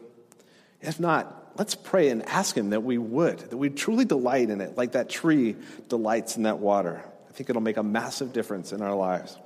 If 0.82 1.00
not, 1.00 1.54
let's 1.58 1.76
pray 1.76 2.10
and 2.10 2.26
ask 2.28 2.56
Him 2.56 2.70
that 2.72 2.84
we 2.84 2.98
would, 2.98 3.40
that 3.40 3.58
we 3.58 3.70
truly 3.70 4.06
delight 4.06 4.50
in 4.50 4.62
it, 4.62 4.78
like 4.78 4.94
that 4.94 5.10
tree 5.10 5.56
delights 5.90 6.38
in 6.38 6.44
that 6.44 6.60
water. 6.60 7.04
I 7.30 7.34
think 7.34 7.50
it'll 7.50 7.62
make 7.62 7.78
a 7.78 7.84
massive 7.84 8.32
difference 8.32 8.72
in 8.72 8.82
our 8.82 8.96
lives. 8.96 9.38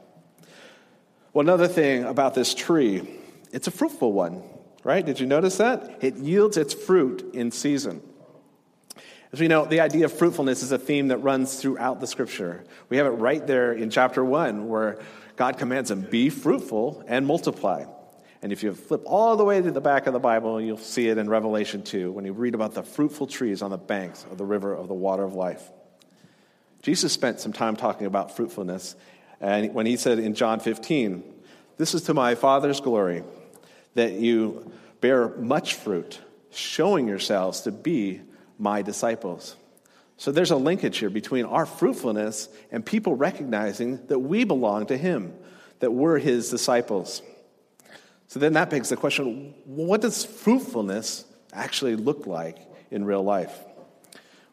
Well, 1.33 1.41
another 1.41 1.67
thing 1.67 2.03
about 2.03 2.33
this 2.33 2.53
tree, 2.53 3.07
it's 3.51 3.67
a 3.67 3.71
fruitful 3.71 4.11
one 4.11 4.43
right? 4.87 5.05
Did 5.05 5.19
you 5.19 5.25
notice 5.25 5.57
that? 5.57 5.97
It 5.99 6.15
yields 6.15 6.55
its 6.55 6.73
fruit 6.73 7.31
in 7.33 7.51
season. 7.51 8.01
As 9.33 9.39
we 9.41 9.49
know, 9.49 9.65
the 9.65 9.81
idea 9.81 10.05
of 10.05 10.13
fruitfulness 10.13 10.63
is 10.63 10.71
a 10.71 10.77
theme 10.77 11.09
that 11.09 11.17
runs 11.17 11.59
throughout 11.59 11.99
the 11.99 12.07
scripture. 12.07 12.63
We 12.87 12.95
have 12.95 13.05
it 13.05 13.09
right 13.09 13.45
there 13.45 13.73
in 13.73 13.89
chapter 13.89 14.23
1 14.23 14.69
where 14.69 14.99
God 15.37 15.57
commands 15.57 15.89
them, 15.89 16.01
be 16.01 16.29
fruitful 16.29 17.03
and 17.07 17.25
multiply. 17.25 17.85
And 18.41 18.51
if 18.51 18.63
you 18.63 18.73
flip 18.73 19.03
all 19.05 19.37
the 19.37 19.45
way 19.45 19.61
to 19.61 19.71
the 19.71 19.81
back 19.81 20.07
of 20.07 20.13
the 20.13 20.19
Bible, 20.19 20.59
you'll 20.59 20.77
see 20.77 21.07
it 21.07 21.17
in 21.17 21.29
Revelation 21.29 21.83
2 21.83 22.11
when 22.11 22.25
you 22.25 22.33
read 22.33 22.55
about 22.55 22.73
the 22.73 22.83
fruitful 22.83 23.27
trees 23.27 23.61
on 23.61 23.71
the 23.71 23.77
banks 23.77 24.25
of 24.31 24.37
the 24.37 24.45
river 24.45 24.73
of 24.73 24.87
the 24.87 24.93
water 24.93 25.23
of 25.23 25.33
life. 25.33 25.63
Jesus 26.81 27.13
spent 27.13 27.39
some 27.39 27.53
time 27.53 27.75
talking 27.75 28.05
about 28.05 28.35
fruitfulness, 28.35 28.95
and 29.39 29.73
when 29.73 29.85
he 29.85 29.97
said 29.97 30.19
in 30.19 30.33
John 30.35 30.59
15, 30.59 31.23
This 31.77 31.93
is 31.93 32.03
to 32.03 32.13
my 32.13 32.35
Father's 32.35 32.79
glory 32.79 33.23
that 33.95 34.13
you 34.13 34.71
bear 35.01 35.29
much 35.29 35.75
fruit, 35.75 36.19
showing 36.51 37.07
yourselves 37.07 37.61
to 37.61 37.71
be 37.71 38.21
my 38.57 38.81
disciples. 38.81 39.55
So 40.17 40.31
there's 40.31 40.51
a 40.51 40.55
linkage 40.57 40.97
here 40.97 41.11
between 41.11 41.45
our 41.45 41.65
fruitfulness 41.65 42.49
and 42.71 42.83
people 42.85 43.15
recognizing 43.15 44.05
that 44.07 44.19
we 44.19 44.43
belong 44.43 44.87
to 44.87 44.97
him, 44.97 45.33
that 45.79 45.91
we're 45.91 46.17
his 46.17 46.49
disciples. 46.49 47.21
So 48.27 48.39
then 48.39 48.53
that 48.53 48.69
begs 48.69 48.89
the 48.89 48.97
question 48.97 49.53
what 49.65 50.01
does 50.01 50.25
fruitfulness 50.25 51.25
actually 51.53 51.95
look 51.95 52.25
like 52.25 52.57
in 52.91 53.05
real 53.05 53.23
life? 53.23 53.57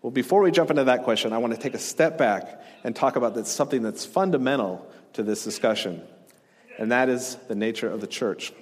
Well, 0.02 0.10
before 0.10 0.42
we 0.42 0.50
jump 0.50 0.68
into 0.68 0.84
that 0.84 1.02
question, 1.02 1.32
I 1.32 1.38
want 1.38 1.54
to 1.54 1.58
take 1.58 1.72
a 1.72 1.78
step 1.78 2.18
back 2.18 2.62
and 2.84 2.94
talk 2.94 3.16
about 3.16 3.46
something 3.46 3.80
that's 3.82 4.04
fundamental 4.04 4.86
to 5.14 5.22
this 5.22 5.44
discussion, 5.44 6.02
and 6.78 6.92
that 6.92 7.08
is 7.08 7.36
the 7.48 7.54
nature 7.54 7.88
of 7.88 8.02
the 8.02 8.06
church. 8.06 8.52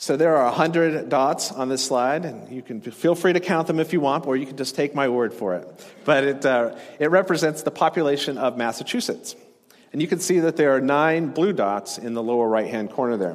So 0.00 0.16
there 0.16 0.36
are 0.36 0.44
100 0.44 1.08
dots 1.08 1.50
on 1.50 1.68
this 1.68 1.84
slide, 1.84 2.24
and 2.24 2.48
you 2.52 2.62
can 2.62 2.80
feel 2.80 3.16
free 3.16 3.32
to 3.32 3.40
count 3.40 3.66
them 3.66 3.80
if 3.80 3.92
you 3.92 4.00
want, 4.00 4.28
or 4.28 4.36
you 4.36 4.46
can 4.46 4.56
just 4.56 4.76
take 4.76 4.94
my 4.94 5.08
word 5.08 5.34
for 5.34 5.56
it. 5.56 5.86
But 6.04 6.22
it, 6.22 6.46
uh, 6.46 6.76
it 7.00 7.10
represents 7.10 7.62
the 7.62 7.72
population 7.72 8.38
of 8.38 8.56
Massachusetts. 8.56 9.34
And 9.92 10.00
you 10.00 10.06
can 10.06 10.20
see 10.20 10.38
that 10.38 10.56
there 10.56 10.76
are 10.76 10.80
nine 10.80 11.30
blue 11.30 11.52
dots 11.52 11.98
in 11.98 12.14
the 12.14 12.22
lower 12.22 12.48
right 12.48 12.68
hand 12.68 12.92
corner 12.92 13.16
there. 13.16 13.34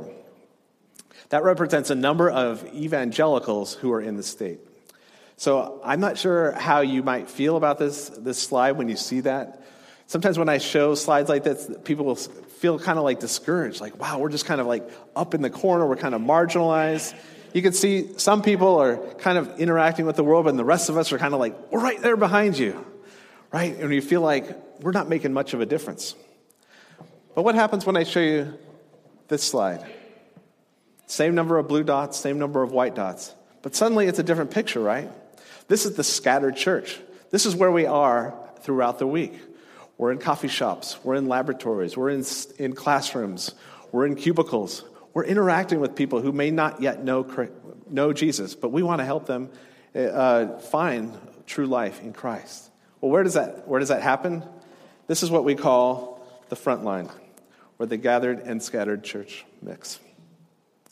That 1.30 1.44
represents 1.44 1.90
a 1.90 1.96
number 1.96 2.30
of 2.30 2.66
evangelicals 2.74 3.74
who 3.74 3.92
are 3.92 4.02
in 4.02 4.16
the 4.16 4.24
state. 4.24 4.62
So 5.36 5.82
I'm 5.84 6.00
not 6.00 6.18
sure 6.18 6.54
how 6.54 6.80
you 6.80 7.04
might 7.04 7.30
feel 7.30 7.58
about 7.58 7.78
this, 7.78 8.08
this 8.08 8.40
slide 8.40 8.74
when 8.74 8.88
you 8.88 8.96
see 8.96 9.20
that. 9.22 9.66
Sometimes 10.14 10.38
when 10.38 10.48
I 10.48 10.60
show 10.60 10.94
slides 10.94 11.28
like 11.28 11.44
this, 11.44 11.68
people 11.86 12.06
will 12.06 12.14
feel 12.14 12.78
kind 12.78 13.00
of 13.00 13.04
like 13.04 13.20
discouraged, 13.20 13.82
like, 13.82 14.00
wow, 14.00 14.20
we're 14.20 14.30
just 14.30 14.46
kind 14.46 14.62
of 14.62 14.68
like 14.68 14.88
up 15.16 15.34
in 15.34 15.42
the 15.42 15.50
corner, 15.50 15.88
we're 15.88 15.96
kind 15.96 16.14
of 16.14 16.22
marginalized. 16.22 17.16
You 17.52 17.64
can 17.64 17.74
see 17.74 18.12
some 18.18 18.44
people 18.44 18.80
are 18.80 18.98
kind 19.16 19.40
of 19.40 19.60
interacting 19.60 20.06
with 20.06 20.16
the 20.16 20.24
world, 20.24 20.46
but 20.46 20.56
the 20.56 20.64
rest 20.64 20.90
of 20.90 20.98
us 20.98 21.12
are 21.14 21.18
kind 21.18 21.34
of 21.34 21.40
like, 21.40 21.56
we're 21.72 21.82
right 21.82 22.00
there 22.00 22.16
behind 22.16 22.60
you, 22.60 22.86
right? 23.52 23.76
And 23.76 23.92
you 23.92 24.04
feel 24.04 24.22
like 24.22 24.56
we're 24.82 24.92
not 24.92 25.10
making 25.10 25.34
much 25.34 25.56
of 25.56 25.62
a 25.62 25.66
difference. 25.66 26.14
But 27.34 27.42
what 27.42 27.56
happens 27.56 27.84
when 27.84 27.98
I 27.98 28.04
show 28.04 28.20
you 28.20 28.54
this 29.30 29.42
slide? 29.42 29.84
Same 31.08 31.34
number 31.34 31.58
of 31.58 31.68
blue 31.68 31.84
dots, 31.84 32.20
same 32.20 32.38
number 32.38 32.62
of 32.62 32.72
white 32.72 32.94
dots. 32.94 33.34
But 33.64 33.76
suddenly 33.76 34.06
it's 34.06 34.20
a 34.20 34.24
different 34.24 34.52
picture, 34.52 34.80
right? 34.80 35.10
This 35.70 35.88
is 35.88 35.96
the 35.96 36.04
scattered 36.04 36.56
church. 36.56 37.00
This 37.32 37.48
is 37.48 37.56
where 37.56 37.72
we 37.72 37.88
are 37.88 38.36
throughout 38.60 39.00
the 39.00 39.08
week. 39.08 39.34
We're 39.98 40.12
in 40.12 40.18
coffee 40.18 40.48
shops, 40.48 40.98
we're 41.04 41.16
in 41.16 41.28
laboratories, 41.28 41.96
we're 41.96 42.10
in, 42.10 42.26
in 42.58 42.74
classrooms, 42.74 43.54
we're 43.92 44.06
in 44.06 44.16
cubicles. 44.16 44.84
We're 45.14 45.26
interacting 45.26 45.80
with 45.80 45.96
people 45.96 46.22
who 46.22 46.32
may 46.32 46.50
not 46.50 46.82
yet 46.82 47.04
know, 47.04 47.24
know 47.88 48.14
Jesus, 48.14 48.56
but 48.56 48.70
we 48.70 48.82
want 48.82 49.00
to 49.00 49.06
help 49.06 49.28
them 49.28 49.52
uh, 49.96 50.58
find 50.58 51.16
true 51.46 51.68
life 51.68 52.02
in 52.02 52.14
Christ. 52.14 52.72
Well, 53.00 53.12
where 53.12 53.24
does, 53.24 53.36
that, 53.36 53.68
where 53.68 53.80
does 53.80 53.90
that 53.90 54.02
happen? 54.02 54.44
This 55.06 55.22
is 55.22 55.30
what 55.30 55.44
we 55.44 55.54
call 55.54 56.26
the 56.50 56.56
front 56.56 56.84
line, 56.84 57.10
where 57.78 57.86
the 57.86 57.98
gathered 57.98 58.40
and 58.40 58.62
scattered 58.64 59.04
church 59.04 59.46
mix. 59.62 60.00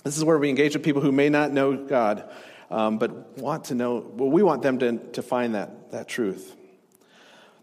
This 0.03 0.17
is 0.17 0.23
where 0.23 0.37
we 0.37 0.49
engage 0.49 0.75
with 0.75 0.83
people 0.83 1.01
who 1.01 1.11
may 1.11 1.29
not 1.29 1.51
know 1.51 1.75
God, 1.75 2.29
um, 2.69 2.99
but 2.99 3.39
want 3.39 3.65
to 3.65 3.75
know, 3.75 4.05
well, 4.13 4.29
we 4.29 4.43
want 4.43 4.61
them 4.61 4.77
to, 4.79 4.97
to 5.13 5.21
find 5.23 5.55
that, 5.55 5.91
that 5.91 6.07
truth. 6.07 6.55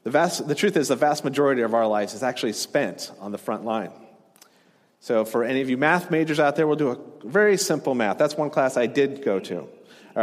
The, 0.08 0.12
vast, 0.12 0.48
the 0.48 0.54
truth 0.54 0.78
is, 0.78 0.88
the 0.88 0.96
vast 0.96 1.22
majority 1.22 1.60
of 1.60 1.74
our 1.74 1.86
lives 1.86 2.14
is 2.14 2.22
actually 2.22 2.54
spent 2.54 3.12
on 3.20 3.30
the 3.30 3.36
front 3.36 3.66
line. 3.66 3.90
So, 5.00 5.26
for 5.26 5.44
any 5.44 5.60
of 5.60 5.68
you 5.68 5.76
math 5.76 6.10
majors 6.10 6.40
out 6.40 6.56
there, 6.56 6.66
we'll 6.66 6.76
do 6.76 6.92
a 6.92 7.28
very 7.28 7.58
simple 7.58 7.94
math. 7.94 8.16
That's 8.16 8.34
one 8.34 8.48
class 8.48 8.78
I 8.78 8.86
did 8.86 9.22
go 9.22 9.38
to. 9.38 9.58
All 9.58 9.68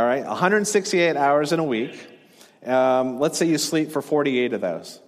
right, 0.04 0.26
168 0.26 1.16
hours 1.16 1.54
in 1.54 1.60
a 1.60 1.64
week. 1.64 2.04
Um, 2.66 3.20
let's 3.20 3.38
say 3.38 3.46
you 3.46 3.60
sleep 3.60 3.92
for 3.92 4.02
48 4.02 4.54
of 4.54 4.62
those. 4.62 5.00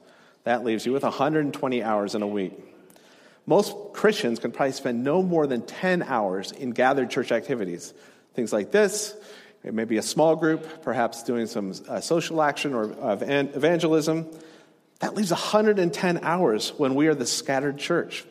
That 0.44 0.64
leaves 0.64 0.86
you 0.86 0.94
with 0.94 1.02
120 1.02 1.82
hours 1.82 2.14
in 2.14 2.22
a 2.22 2.28
week. 2.28 2.54
Most 3.48 3.74
Christians 3.94 4.38
can 4.38 4.52
probably 4.52 4.74
spend 4.74 5.04
no 5.04 5.24
more 5.24 5.48
than 5.48 5.64
10 5.64 6.04
hours 6.04 6.52
in 6.52 6.70
gathered 6.70 7.10
church 7.10 7.32
activities. 7.32 7.96
Things 8.36 8.54
like 8.54 8.70
this, 8.70 9.16
it 9.64 9.74
may 9.74 9.86
be 9.86 9.98
a 9.98 10.04
small 10.04 10.36
group, 10.36 10.84
perhaps 10.84 11.24
doing 11.24 11.48
some 11.48 11.74
uh, 11.90 12.00
social 12.00 12.44
action 12.44 12.76
or 12.76 12.94
uh, 13.04 13.18
evangelism. 13.20 14.28
That 15.00 15.16
leaves 15.16 15.32
110 15.32 16.20
hours 16.24 16.74
when 16.78 16.96
we 16.96 17.08
are 17.08 17.16
the 17.16 17.26
scattered 17.26 17.78
church. 17.78 18.26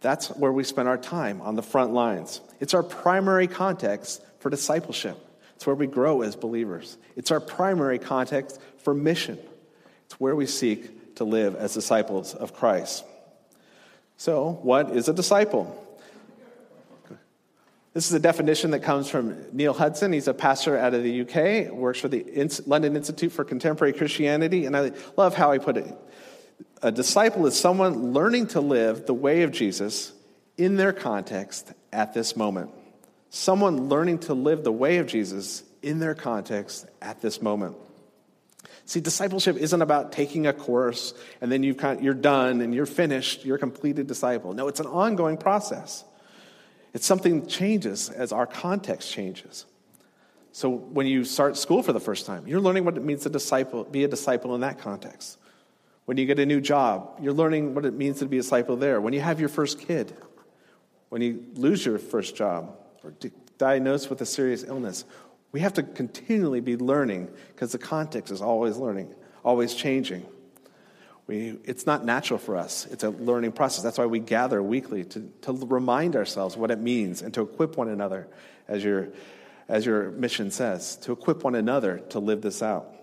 That's 0.00 0.28
where 0.28 0.52
we 0.52 0.64
spend 0.64 0.88
our 0.88 0.98
time 0.98 1.40
on 1.40 1.56
the 1.56 1.62
front 1.62 1.92
lines. 1.92 2.40
It's 2.60 2.74
our 2.74 2.82
primary 2.82 3.46
context 3.46 4.22
for 4.40 4.50
discipleship. 4.50 5.16
It's 5.56 5.66
where 5.66 5.76
we 5.76 5.86
grow 5.86 6.22
as 6.22 6.36
believers. 6.36 6.96
It's 7.16 7.30
our 7.30 7.40
primary 7.40 7.98
context 7.98 8.60
for 8.78 8.94
mission. 8.94 9.38
It's 10.06 10.20
where 10.20 10.36
we 10.36 10.46
seek 10.46 11.16
to 11.16 11.24
live 11.24 11.56
as 11.56 11.74
disciples 11.74 12.34
of 12.34 12.54
Christ. 12.54 13.04
So, 14.16 14.58
what 14.62 14.96
is 14.96 15.08
a 15.08 15.12
disciple? 15.12 15.84
This 17.98 18.06
is 18.06 18.12
a 18.12 18.20
definition 18.20 18.70
that 18.70 18.84
comes 18.84 19.10
from 19.10 19.36
Neil 19.52 19.72
Hudson. 19.72 20.12
He's 20.12 20.28
a 20.28 20.32
pastor 20.32 20.78
out 20.78 20.94
of 20.94 21.02
the 21.02 21.22
UK, 21.22 21.72
works 21.72 21.98
for 21.98 22.06
the 22.06 22.24
London 22.64 22.94
Institute 22.94 23.32
for 23.32 23.42
Contemporary 23.42 23.92
Christianity, 23.92 24.66
and 24.66 24.76
I 24.76 24.92
love 25.16 25.34
how 25.34 25.50
he 25.50 25.58
put 25.58 25.76
it. 25.76 25.92
A 26.80 26.92
disciple 26.92 27.44
is 27.48 27.58
someone 27.58 28.12
learning 28.12 28.46
to 28.48 28.60
live 28.60 29.06
the 29.06 29.14
way 29.14 29.42
of 29.42 29.50
Jesus 29.50 30.12
in 30.56 30.76
their 30.76 30.92
context 30.92 31.72
at 31.92 32.14
this 32.14 32.36
moment. 32.36 32.70
Someone 33.30 33.88
learning 33.88 34.20
to 34.20 34.34
live 34.34 34.62
the 34.62 34.70
way 34.70 34.98
of 34.98 35.08
Jesus 35.08 35.64
in 35.82 35.98
their 35.98 36.14
context 36.14 36.86
at 37.02 37.20
this 37.20 37.42
moment. 37.42 37.74
See, 38.84 39.00
discipleship 39.00 39.56
isn't 39.56 39.82
about 39.82 40.12
taking 40.12 40.46
a 40.46 40.52
course 40.52 41.14
and 41.40 41.50
then 41.50 41.64
you've 41.64 41.78
kind 41.78 41.98
of, 41.98 42.04
you're 42.04 42.14
done 42.14 42.60
and 42.60 42.72
you're 42.72 42.86
finished, 42.86 43.44
you're 43.44 43.56
a 43.56 43.58
completed 43.58 44.06
disciple. 44.06 44.52
No, 44.52 44.68
it's 44.68 44.78
an 44.78 44.86
ongoing 44.86 45.36
process. 45.36 46.04
It's 46.94 47.06
something 47.06 47.40
that 47.40 47.48
changes 47.48 48.08
as 48.10 48.32
our 48.32 48.46
context 48.46 49.12
changes. 49.12 49.66
So 50.52 50.70
when 50.70 51.06
you 51.06 51.24
start 51.24 51.56
school 51.56 51.82
for 51.82 51.92
the 51.92 52.00
first 52.00 52.26
time, 52.26 52.46
you're 52.46 52.60
learning 52.60 52.84
what 52.84 52.96
it 52.96 53.04
means 53.04 53.22
to 53.22 53.28
disciple, 53.28 53.84
be 53.84 54.04
a 54.04 54.08
disciple 54.08 54.54
in 54.54 54.62
that 54.62 54.78
context. 54.78 55.38
When 56.06 56.16
you 56.16 56.26
get 56.26 56.38
a 56.38 56.46
new 56.46 56.60
job, 56.60 57.18
you're 57.20 57.34
learning 57.34 57.74
what 57.74 57.84
it 57.84 57.92
means 57.92 58.20
to 58.20 58.26
be 58.26 58.38
a 58.38 58.40
disciple 58.40 58.76
there. 58.76 59.00
When 59.00 59.12
you 59.12 59.20
have 59.20 59.40
your 59.40 59.50
first 59.50 59.78
kid, 59.78 60.16
when 61.10 61.22
you 61.22 61.44
lose 61.54 61.84
your 61.84 61.98
first 61.98 62.34
job 62.34 62.76
or 63.04 63.12
diagnosed 63.58 64.08
with 64.08 64.20
a 64.22 64.26
serious 64.26 64.64
illness, 64.64 65.04
we 65.52 65.60
have 65.60 65.74
to 65.74 65.82
continually 65.82 66.60
be 66.60 66.76
learning 66.76 67.28
because 67.48 67.72
the 67.72 67.78
context 67.78 68.32
is 68.32 68.40
always 68.40 68.76
learning, 68.78 69.14
always 69.44 69.74
changing. 69.74 70.26
We, 71.28 71.58
it's 71.64 71.84
not 71.84 72.06
natural 72.06 72.38
for 72.38 72.56
us. 72.56 72.86
It's 72.90 73.04
a 73.04 73.10
learning 73.10 73.52
process. 73.52 73.84
That's 73.84 73.98
why 73.98 74.06
we 74.06 74.18
gather 74.18 74.62
weekly 74.62 75.04
to, 75.04 75.30
to 75.42 75.52
remind 75.52 76.16
ourselves 76.16 76.56
what 76.56 76.70
it 76.70 76.80
means 76.80 77.20
and 77.20 77.32
to 77.34 77.42
equip 77.42 77.76
one 77.76 77.88
another, 77.88 78.26
as 78.66 78.82
your, 78.82 79.10
as 79.68 79.84
your 79.84 80.10
mission 80.10 80.50
says, 80.50 80.96
to 81.02 81.12
equip 81.12 81.44
one 81.44 81.54
another 81.54 81.98
to 82.10 82.18
live 82.18 82.40
this 82.40 82.62
out. 82.62 82.94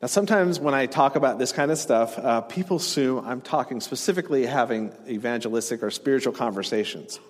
Now, 0.00 0.08
sometimes 0.08 0.58
when 0.58 0.72
I 0.72 0.86
talk 0.86 1.16
about 1.16 1.38
this 1.38 1.52
kind 1.52 1.70
of 1.70 1.76
stuff, 1.76 2.18
uh, 2.18 2.40
people 2.40 2.78
assume 2.78 3.26
I'm 3.26 3.42
talking 3.42 3.82
specifically 3.82 4.46
having 4.46 4.94
evangelistic 5.06 5.82
or 5.82 5.90
spiritual 5.90 6.32
conversations. 6.32 7.20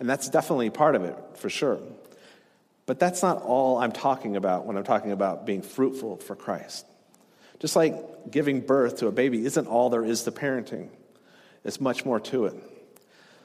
And 0.00 0.08
that's 0.08 0.30
definitely 0.30 0.70
part 0.70 0.94
of 0.94 1.04
it, 1.04 1.16
for 1.34 1.50
sure. 1.50 1.78
But 2.86 2.98
that's 2.98 3.22
not 3.22 3.42
all 3.42 3.78
I'm 3.78 3.92
talking 3.92 4.34
about 4.36 4.64
when 4.64 4.78
I'm 4.78 4.84
talking 4.84 5.12
about 5.12 5.44
being 5.44 5.60
fruitful 5.60 6.16
for 6.16 6.34
Christ. 6.34 6.86
Just 7.62 7.76
like 7.76 8.28
giving 8.28 8.60
birth 8.60 8.96
to 8.98 9.06
a 9.06 9.12
baby 9.12 9.46
isn't 9.46 9.68
all 9.68 9.88
there 9.88 10.04
is 10.04 10.24
to 10.24 10.32
parenting, 10.32 10.88
there's 11.62 11.80
much 11.80 12.04
more 12.04 12.18
to 12.18 12.46
it. 12.46 12.54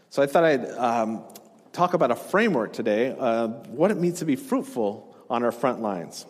So 0.10 0.23
I 0.23 0.25
thought 0.25 0.43
I'd 0.43 0.67
um, 0.71 1.23
talk 1.71 1.93
about 1.93 2.10
a 2.10 2.15
framework 2.15 2.73
today, 2.73 3.15
uh, 3.17 3.47
what 3.47 3.91
it 3.91 3.97
means 3.97 4.17
to 4.19 4.25
be 4.25 4.36
fruitful 4.36 5.15
on 5.30 5.43
our 5.43 5.51
front 5.51 5.84
lines. 5.84 6.25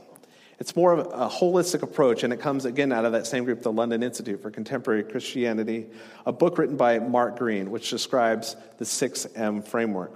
It's 0.60 0.76
more 0.76 0.91
of 0.91 1.00
a 1.00 1.30
holistic 1.30 1.82
approach, 1.82 2.23
and 2.23 2.34
it 2.34 2.41
comes 2.41 2.65
again 2.65 2.91
out 2.91 3.06
of 3.06 3.13
that 3.13 3.26
same 3.26 3.45
group, 3.45 3.62
the 3.62 3.71
London 3.71 4.04
Institute 4.04 4.41
for 4.41 4.52
Contemporary 4.52 5.04
Christianity, 5.04 5.88
a 6.26 6.34
book 6.34 6.58
written 6.58 6.76
by 6.76 7.00
Mark 7.00 7.39
Greene, 7.39 7.71
which 7.71 7.89
describes 7.89 8.58
the 8.80 8.86
6M 8.86 9.65
framework. 9.65 10.12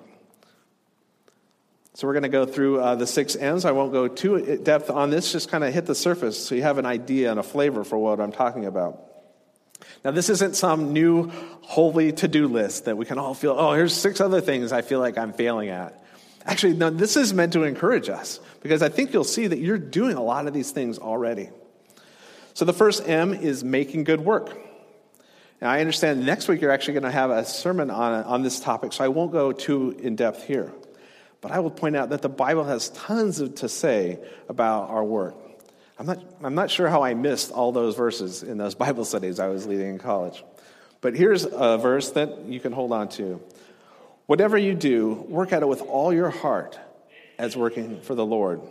So 1.93 2.07
we're 2.07 2.13
going 2.13 2.23
to 2.23 2.29
go 2.29 2.45
through 2.45 2.79
uh, 2.79 2.95
the 2.95 3.05
six 3.05 3.35
M's. 3.35 3.65
I 3.65 3.71
won't 3.71 3.91
go 3.91 4.07
too 4.07 4.57
depth 4.57 4.89
on 4.89 5.09
this, 5.09 5.31
just 5.31 5.49
kind 5.49 5.63
of 5.63 5.73
hit 5.73 5.85
the 5.85 5.95
surface 5.95 6.43
so 6.43 6.55
you 6.55 6.61
have 6.61 6.77
an 6.77 6.85
idea 6.85 7.29
and 7.31 7.39
a 7.39 7.43
flavor 7.43 7.83
for 7.83 7.97
what 7.97 8.19
I'm 8.21 8.31
talking 8.31 8.65
about. 8.65 9.03
Now, 10.05 10.11
this 10.11 10.29
isn't 10.29 10.55
some 10.55 10.93
new 10.93 11.29
holy 11.61 12.11
to 12.13 12.27
do 12.27 12.47
list 12.47 12.85
that 12.85 12.97
we 12.97 13.05
can 13.05 13.17
all 13.17 13.33
feel, 13.33 13.55
oh, 13.57 13.73
here's 13.73 13.93
six 13.93 14.21
other 14.21 14.41
things 14.41 14.71
I 14.71 14.81
feel 14.81 14.99
like 14.99 15.17
I'm 15.17 15.33
failing 15.33 15.69
at. 15.69 16.01
Actually, 16.45 16.73
no, 16.73 16.89
this 16.89 17.17
is 17.17 17.33
meant 17.33 17.53
to 17.53 17.63
encourage 17.63 18.09
us 18.09 18.39
because 18.61 18.81
I 18.81 18.89
think 18.89 19.13
you'll 19.13 19.23
see 19.23 19.47
that 19.47 19.59
you're 19.59 19.77
doing 19.77 20.15
a 20.15 20.23
lot 20.23 20.47
of 20.47 20.53
these 20.53 20.71
things 20.71 20.97
already. 20.97 21.49
So 22.53 22.65
the 22.65 22.73
first 22.73 23.07
M 23.07 23.33
is 23.33 23.63
making 23.63 24.05
good 24.05 24.21
work. 24.21 24.57
Now, 25.61 25.69
I 25.69 25.79
understand 25.81 26.25
next 26.25 26.47
week 26.47 26.61
you're 26.61 26.71
actually 26.71 26.95
going 26.95 27.03
to 27.03 27.11
have 27.11 27.29
a 27.29 27.45
sermon 27.45 27.91
on, 27.91 28.23
on 28.23 28.41
this 28.41 28.59
topic, 28.59 28.93
so 28.93 29.03
I 29.03 29.09
won't 29.09 29.31
go 29.31 29.51
too 29.51 29.95
in 30.01 30.15
depth 30.15 30.45
here. 30.45 30.71
But 31.41 31.51
I 31.51 31.59
will 31.59 31.71
point 31.71 31.95
out 31.95 32.11
that 32.11 32.21
the 32.21 32.29
Bible 32.29 32.63
has 32.63 32.89
tons 32.89 33.39
of, 33.39 33.55
to 33.55 33.69
say 33.69 34.19
about 34.47 34.89
our 34.89 35.03
work. 35.03 35.35
I'm 35.97 36.05
not, 36.05 36.23
I'm 36.43 36.55
not 36.55 36.71
sure 36.71 36.87
how 36.87 37.03
I 37.03 37.13
missed 37.13 37.51
all 37.51 37.71
those 37.71 37.95
verses 37.95 38.43
in 38.43 38.57
those 38.57 38.75
Bible 38.85 39.05
studies 39.05 39.39
I 39.39 39.47
was 39.47 39.67
leading 39.67 39.89
in 39.89 39.99
college. 39.99 40.43
But 41.01 41.15
here's 41.15 41.45
a 41.45 41.77
verse 41.77 42.11
that 42.11 42.45
you 42.45 42.59
can 42.59 42.71
hold 42.71 42.91
on 42.91 43.09
to. 43.09 43.41
Whatever 44.27 44.57
you 44.57 44.75
do, 44.75 45.13
work 45.27 45.51
at 45.51 45.63
it 45.63 45.67
with 45.67 45.81
all 45.81 46.13
your 46.13 46.29
heart 46.29 46.79
as 47.37 47.57
working 47.57 48.01
for 48.01 48.13
the 48.13 48.25
Lord. 48.25 48.61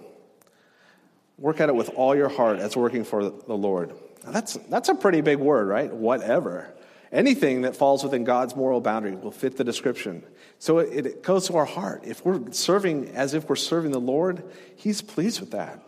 Work 1.38 1.60
at 1.60 1.68
it 1.68 1.74
with 1.74 1.90
all 1.90 2.14
your 2.14 2.28
heart 2.28 2.60
as 2.60 2.76
working 2.76 3.02
for 3.02 3.24
the 3.24 3.56
Lord. 3.56 3.92
Now 4.24 4.30
that's, 4.30 4.54
that's 4.68 4.88
a 4.88 4.94
pretty 4.94 5.22
big 5.22 5.38
word, 5.38 5.66
right? 5.68 5.92
Whatever. 5.92 6.72
Anything 7.12 7.62
that 7.62 7.74
falls 7.74 8.04
within 8.04 8.22
God's 8.22 8.54
moral 8.54 8.80
boundary 8.80 9.16
will 9.16 9.32
fit 9.32 9.56
the 9.56 9.64
description. 9.64 10.22
So 10.60 10.78
it, 10.78 11.22
goes 11.24 11.48
to 11.48 11.56
our 11.56 11.64
heart. 11.64 12.02
If 12.04 12.24
we're 12.24 12.52
serving 12.52 13.08
as 13.08 13.34
if 13.34 13.48
we're 13.48 13.56
serving 13.56 13.90
the 13.90 14.00
Lord, 14.00 14.44
He's 14.76 15.02
pleased 15.02 15.40
with 15.40 15.50
that. 15.50 15.82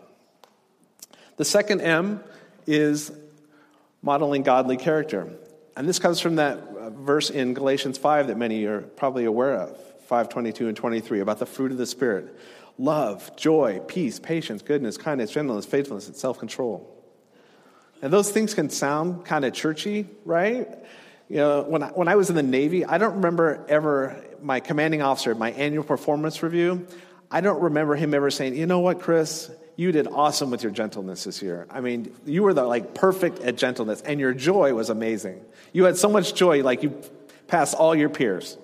The 1.37 1.45
second 1.45 1.81
M 1.81 2.21
is 2.67 3.11
modeling 4.01 4.43
godly 4.43 4.77
character. 4.77 5.31
And 5.77 5.87
this 5.87 5.97
comes 5.97 6.19
from 6.19 6.35
that 6.35 6.57
uh, 6.57 6.89
verse 6.89 7.29
in 7.29 7.53
Galatians 7.53 7.97
5 7.97 8.27
that 8.27 8.37
many 8.37 8.65
are 8.65 8.81
probably 8.81 9.25
aware 9.25 9.55
of 9.55 9.77
522 10.07 10.67
and 10.67 10.77
23 10.77 11.21
about 11.21 11.39
the 11.39 11.45
fruit 11.45 11.71
of 11.71 11.77
the 11.77 11.85
Spirit 11.85 12.37
love, 12.77 13.35
joy, 13.37 13.79
peace, 13.87 14.19
patience, 14.19 14.61
goodness, 14.61 14.97
kindness, 14.97 15.31
gentleness, 15.31 15.65
faithfulness, 15.65 16.07
and 16.07 16.15
self 16.15 16.39
control. 16.39 16.89
And 18.01 18.11
those 18.11 18.29
things 18.31 18.53
can 18.53 18.69
sound 18.69 19.25
kind 19.25 19.45
of 19.45 19.53
churchy, 19.53 20.07
right? 20.25 20.67
You 21.29 21.37
know, 21.37 21.63
when 21.63 21.83
I, 21.83 21.87
when 21.87 22.07
I 22.07 22.15
was 22.15 22.29
in 22.29 22.35
the 22.35 22.43
Navy, 22.43 22.85
I 22.85 22.97
don't 22.97 23.15
remember 23.15 23.65
ever, 23.69 24.23
my 24.41 24.59
commanding 24.59 25.01
officer, 25.01 25.33
my 25.35 25.51
annual 25.51 25.83
performance 25.83 26.43
review, 26.43 26.85
I 27.31 27.41
don't 27.41 27.61
remember 27.61 27.95
him 27.95 28.13
ever 28.13 28.29
saying, 28.29 28.55
you 28.55 28.65
know 28.65 28.79
what, 28.79 28.99
Chris, 28.99 29.49
you 29.75 29.91
did 29.91 30.07
awesome 30.07 30.51
with 30.51 30.61
your 30.61 30.71
gentleness 30.71 31.23
this 31.23 31.41
year. 31.41 31.65
I 31.69 31.81
mean, 31.81 32.13
you 32.25 32.43
were 32.43 32.53
the, 32.53 32.63
like 32.63 32.93
perfect 32.93 33.39
at 33.39 33.55
gentleness, 33.55 34.01
and 34.01 34.19
your 34.19 34.33
joy 34.33 34.73
was 34.73 34.89
amazing. 34.89 35.43
You 35.71 35.85
had 35.85 35.97
so 35.97 36.09
much 36.09 36.35
joy, 36.35 36.61
like 36.61 36.83
you 36.83 37.01
passed 37.47 37.73
all 37.75 37.95
your 37.95 38.09
peers. 38.09 38.57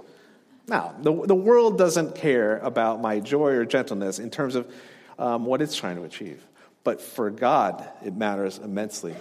Now, 0.67 0.93
the, 1.01 1.25
the 1.25 1.35
world 1.35 1.79
doesn't 1.79 2.15
care 2.15 2.59
about 2.59 3.01
my 3.01 3.19
joy 3.19 3.53
or 3.53 3.65
gentleness 3.65 4.19
in 4.19 4.29
terms 4.29 4.53
of 4.53 4.71
um, 5.17 5.45
what 5.45 5.61
it's 5.61 5.75
trying 5.75 5.95
to 5.95 6.03
achieve. 6.03 6.45
But 6.83 7.01
for 7.01 7.31
God, 7.31 7.87
it 8.05 8.15
matters 8.15 8.59
immensely 8.59 9.15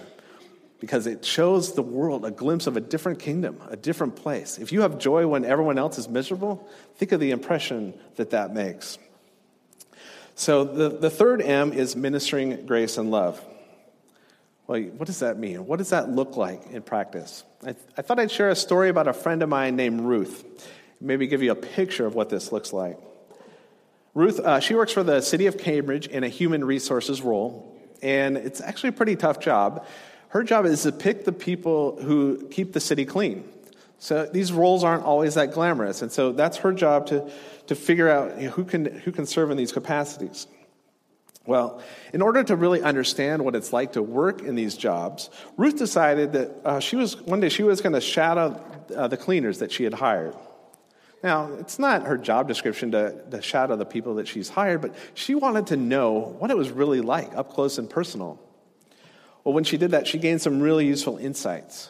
because 0.79 1.07
it 1.07 1.25
shows 1.25 1.73
the 1.73 1.81
world 1.81 2.25
a 2.25 2.31
glimpse 2.31 2.67
of 2.67 2.77
a 2.77 2.79
different 2.79 3.19
kingdom, 3.19 3.61
a 3.69 3.75
different 3.75 4.15
place. 4.15 4.57
If 4.57 4.71
you 4.71 4.81
have 4.81 4.97
joy 4.97 5.27
when 5.27 5.43
everyone 5.43 5.77
else 5.77 5.97
is 5.97 6.07
miserable, 6.07 6.67
think 6.95 7.11
of 7.11 7.19
the 7.19 7.31
impression 7.31 7.93
that 8.15 8.29
that 8.31 8.53
makes. 8.53 8.97
So, 10.35 10.63
the, 10.63 10.89
the 10.89 11.09
third 11.09 11.41
M 11.41 11.73
is 11.73 11.97
ministering 11.97 12.65
grace 12.65 12.97
and 12.97 13.11
love. 13.11 13.43
Well, 14.67 14.81
what 14.81 15.07
does 15.07 15.19
that 15.19 15.37
mean? 15.37 15.65
What 15.65 15.79
does 15.79 15.89
that 15.89 16.09
look 16.09 16.37
like 16.37 16.67
in 16.67 16.81
practice? 16.81 17.43
I, 17.65 17.75
I 17.97 18.01
thought 18.01 18.19
I'd 18.19 18.31
share 18.31 18.49
a 18.49 18.55
story 18.55 18.87
about 18.87 19.07
a 19.07 19.13
friend 19.13 19.43
of 19.43 19.49
mine 19.49 19.75
named 19.75 20.01
Ruth, 20.01 20.45
maybe 21.01 21.27
give 21.27 21.43
you 21.43 21.51
a 21.51 21.55
picture 21.55 22.05
of 22.05 22.15
what 22.15 22.29
this 22.29 22.53
looks 22.53 22.71
like. 22.71 22.97
Ruth, 24.13 24.39
uh, 24.39 24.59
she 24.61 24.75
works 24.75 24.93
for 24.93 25.03
the 25.03 25.19
city 25.21 25.47
of 25.47 25.57
Cambridge 25.57 26.07
in 26.07 26.23
a 26.23 26.29
human 26.29 26.63
resources 26.63 27.21
role, 27.21 27.77
and 28.01 28.37
it's 28.37 28.61
actually 28.61 28.89
a 28.89 28.93
pretty 28.93 29.17
tough 29.17 29.39
job 29.39 29.85
her 30.29 30.43
job 30.43 30.65
is 30.65 30.83
to 30.83 30.91
pick 30.91 31.25
the 31.25 31.31
people 31.31 32.01
who 32.01 32.47
keep 32.49 32.73
the 32.73 32.79
city 32.79 33.05
clean. 33.05 33.43
So 33.97 34.25
these 34.25 34.51
roles 34.51 34.83
aren't 34.83 35.03
always 35.03 35.33
that 35.35 35.51
glamorous. 35.51 36.01
And 36.01 36.11
so 36.11 36.31
that's 36.31 36.57
her 36.57 36.71
job 36.71 37.07
to, 37.07 37.29
to 37.67 37.75
figure 37.75 38.09
out 38.09 38.39
you 38.39 38.47
know, 38.47 38.51
who, 38.51 38.63
can, 38.63 38.85
who 38.85 39.11
can 39.11 39.25
serve 39.25 39.51
in 39.51 39.57
these 39.57 39.71
capacities. 39.71 40.47
Well, 41.45 41.81
in 42.13 42.21
order 42.21 42.43
to 42.43 42.55
really 42.55 42.81
understand 42.81 43.43
what 43.43 43.55
it's 43.55 43.73
like 43.73 43.93
to 43.93 44.03
work 44.03 44.41
in 44.41 44.55
these 44.55 44.77
jobs, 44.77 45.29
Ruth 45.57 45.77
decided 45.77 46.33
that 46.33 46.51
uh, 46.63 46.79
she 46.79 46.95
was 46.95 47.19
one 47.21 47.39
day 47.39 47.49
she 47.49 47.63
was 47.63 47.81
going 47.81 47.93
to 47.93 48.01
shadow 48.01 48.63
uh, 48.95 49.07
the 49.07 49.17
cleaners 49.17 49.59
that 49.59 49.71
she 49.71 49.83
had 49.83 49.95
hired. 49.95 50.35
Now, 51.23 51.51
it's 51.53 51.79
not 51.79 52.03
her 52.03 52.17
job 52.17 52.47
description 52.47 52.91
to, 52.91 53.19
to 53.31 53.41
shadow 53.41 53.75
the 53.75 53.85
people 53.85 54.15
that 54.15 54.27
she's 54.27 54.47
hired, 54.47 54.81
but 54.81 54.95
she 55.15 55.35
wanted 55.35 55.67
to 55.67 55.75
know 55.75 56.35
what 56.39 56.51
it 56.51 56.55
was 56.55 56.69
really 56.69 57.01
like 57.01 57.35
up 57.35 57.51
close 57.51 57.77
and 57.77 57.89
personal. 57.89 58.39
Well, 59.49 59.55
when 59.55 59.63
she 59.63 59.77
did 59.77 59.91
that, 59.91 60.05
she 60.05 60.19
gained 60.19 60.43
some 60.43 60.61
really 60.61 60.85
useful 60.85 61.17
insights. 61.17 61.89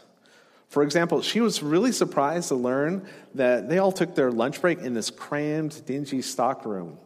For 0.70 0.82
example, 0.82 1.22
she 1.22 1.42
was 1.42 1.62
really 1.62 1.92
surprised 1.92 2.48
to 2.48 2.56
learn 2.56 3.06
that 3.36 3.68
they 3.68 3.80
all 3.80 3.92
took 3.92 4.16
their 4.16 4.32
lunch 4.32 4.62
break 4.62 4.80
in 4.80 4.94
this 4.94 5.10
crammed, 5.10 5.86
dingy 5.86 6.22
stockroom. 6.22 6.98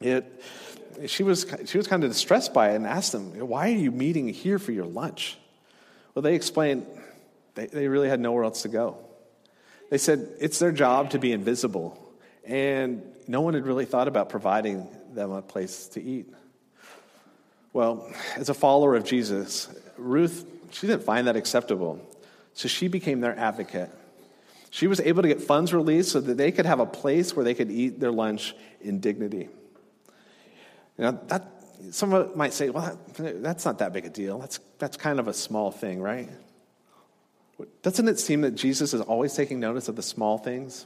It, 0.00 0.42
she, 1.06 1.22
was, 1.22 1.46
she 1.66 1.78
was 1.78 1.86
kind 1.86 2.02
of 2.02 2.10
distressed 2.10 2.52
by 2.52 2.72
it 2.72 2.74
and 2.74 2.88
asked 2.88 3.12
them, 3.12 3.38
Why 3.38 3.68
are 3.70 3.76
you 3.76 3.92
meeting 3.92 4.26
here 4.30 4.58
for 4.58 4.72
your 4.72 4.84
lunch? 4.84 5.38
Well, 6.12 6.24
they 6.24 6.34
explained 6.34 6.84
they, 7.54 7.66
they 7.66 7.86
really 7.86 8.08
had 8.08 8.18
nowhere 8.18 8.42
else 8.42 8.62
to 8.62 8.68
go. 8.68 8.96
They 9.90 9.98
said 9.98 10.28
it's 10.40 10.58
their 10.58 10.72
job 10.72 11.10
to 11.10 11.20
be 11.20 11.30
invisible, 11.30 11.96
and 12.44 13.04
no 13.28 13.42
one 13.42 13.54
had 13.54 13.64
really 13.64 13.84
thought 13.84 14.08
about 14.08 14.28
providing 14.28 14.88
them 15.14 15.30
a 15.30 15.40
place 15.40 15.86
to 15.90 16.02
eat. 16.02 16.34
Well, 17.78 18.12
as 18.34 18.48
a 18.48 18.54
follower 18.54 18.96
of 18.96 19.04
Jesus, 19.04 19.68
Ruth 19.96 20.44
she 20.72 20.88
didn't 20.88 21.04
find 21.04 21.28
that 21.28 21.36
acceptable. 21.36 22.00
So 22.52 22.66
she 22.66 22.88
became 22.88 23.20
their 23.20 23.38
advocate. 23.38 23.88
She 24.70 24.88
was 24.88 24.98
able 24.98 25.22
to 25.22 25.28
get 25.28 25.40
funds 25.40 25.72
released 25.72 26.10
so 26.10 26.20
that 26.20 26.36
they 26.36 26.50
could 26.50 26.66
have 26.66 26.80
a 26.80 26.86
place 26.86 27.36
where 27.36 27.44
they 27.44 27.54
could 27.54 27.70
eat 27.70 28.00
their 28.00 28.10
lunch 28.10 28.56
in 28.80 28.98
dignity. 28.98 29.48
Now, 30.98 31.12
that, 31.28 31.46
some 31.92 32.36
might 32.36 32.52
say, 32.52 32.68
well, 32.70 32.98
that's 33.16 33.64
not 33.64 33.78
that 33.78 33.92
big 33.92 34.06
a 34.06 34.10
deal. 34.10 34.40
That's, 34.40 34.58
that's 34.80 34.96
kind 34.96 35.20
of 35.20 35.28
a 35.28 35.32
small 35.32 35.70
thing, 35.70 36.00
right? 36.02 36.28
Doesn't 37.82 38.08
it 38.08 38.18
seem 38.18 38.40
that 38.40 38.56
Jesus 38.56 38.92
is 38.92 39.02
always 39.02 39.34
taking 39.34 39.60
notice 39.60 39.86
of 39.86 39.94
the 39.94 40.02
small 40.02 40.36
things? 40.36 40.84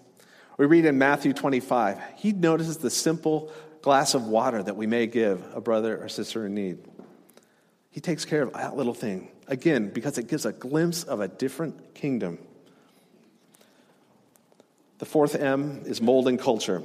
We 0.59 0.67
read 0.67 0.85
in 0.85 0.99
Matthew 0.99 1.33
25, 1.33 1.99
he 2.17 2.33
notices 2.33 2.77
the 2.77 2.91
simple 2.91 3.51
glass 3.83 4.15
of 4.15 4.27
water 4.27 4.63
that 4.63 4.77
we 4.77 4.87
may 4.87 5.07
give 5.07 5.45
a 5.55 5.61
brother 5.61 6.03
or 6.03 6.09
sister 6.09 6.47
in 6.47 6.55
need. 6.55 6.79
He 7.91 8.01
takes 8.01 8.25
care 8.25 8.43
of 8.43 8.53
that 8.55 8.77
little 8.77 8.95
thing. 8.95 9.29
Again, 9.49 9.91
because 9.91 10.17
it 10.17 10.29
gives 10.29 10.47
a 10.47 10.53
glimpse 10.53 11.03
of 11.03 11.21
a 11.21 11.29
different 11.29 11.95
kingdom. 11.95 12.39
The 14.99 15.05
fourth 15.05 15.35
M 15.35 15.83
is 15.85 16.01
molding 16.01 16.39
culture. 16.39 16.83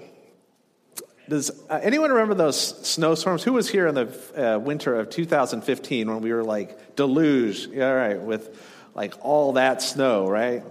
Does 1.30 1.52
uh, 1.70 1.80
anyone 1.82 2.10
remember 2.10 2.34
those 2.34 2.88
snowstorms? 2.88 3.44
Who 3.44 3.54
was 3.54 3.70
here 3.70 3.88
in 3.88 3.96
the 3.96 4.56
uh, 4.56 4.60
winter 4.60 4.96
of 5.00 5.10
2015 5.10 6.10
when 6.10 6.22
we 6.22 6.34
were 6.34 6.44
like 6.44 6.96
deluge? 6.96 7.68
Yeah, 7.68 7.90
right, 7.90 8.20
with 8.20 8.60
like 8.96 9.14
all 9.22 9.54
that 9.54 9.82
snow, 9.82 10.28
right? 10.28 10.64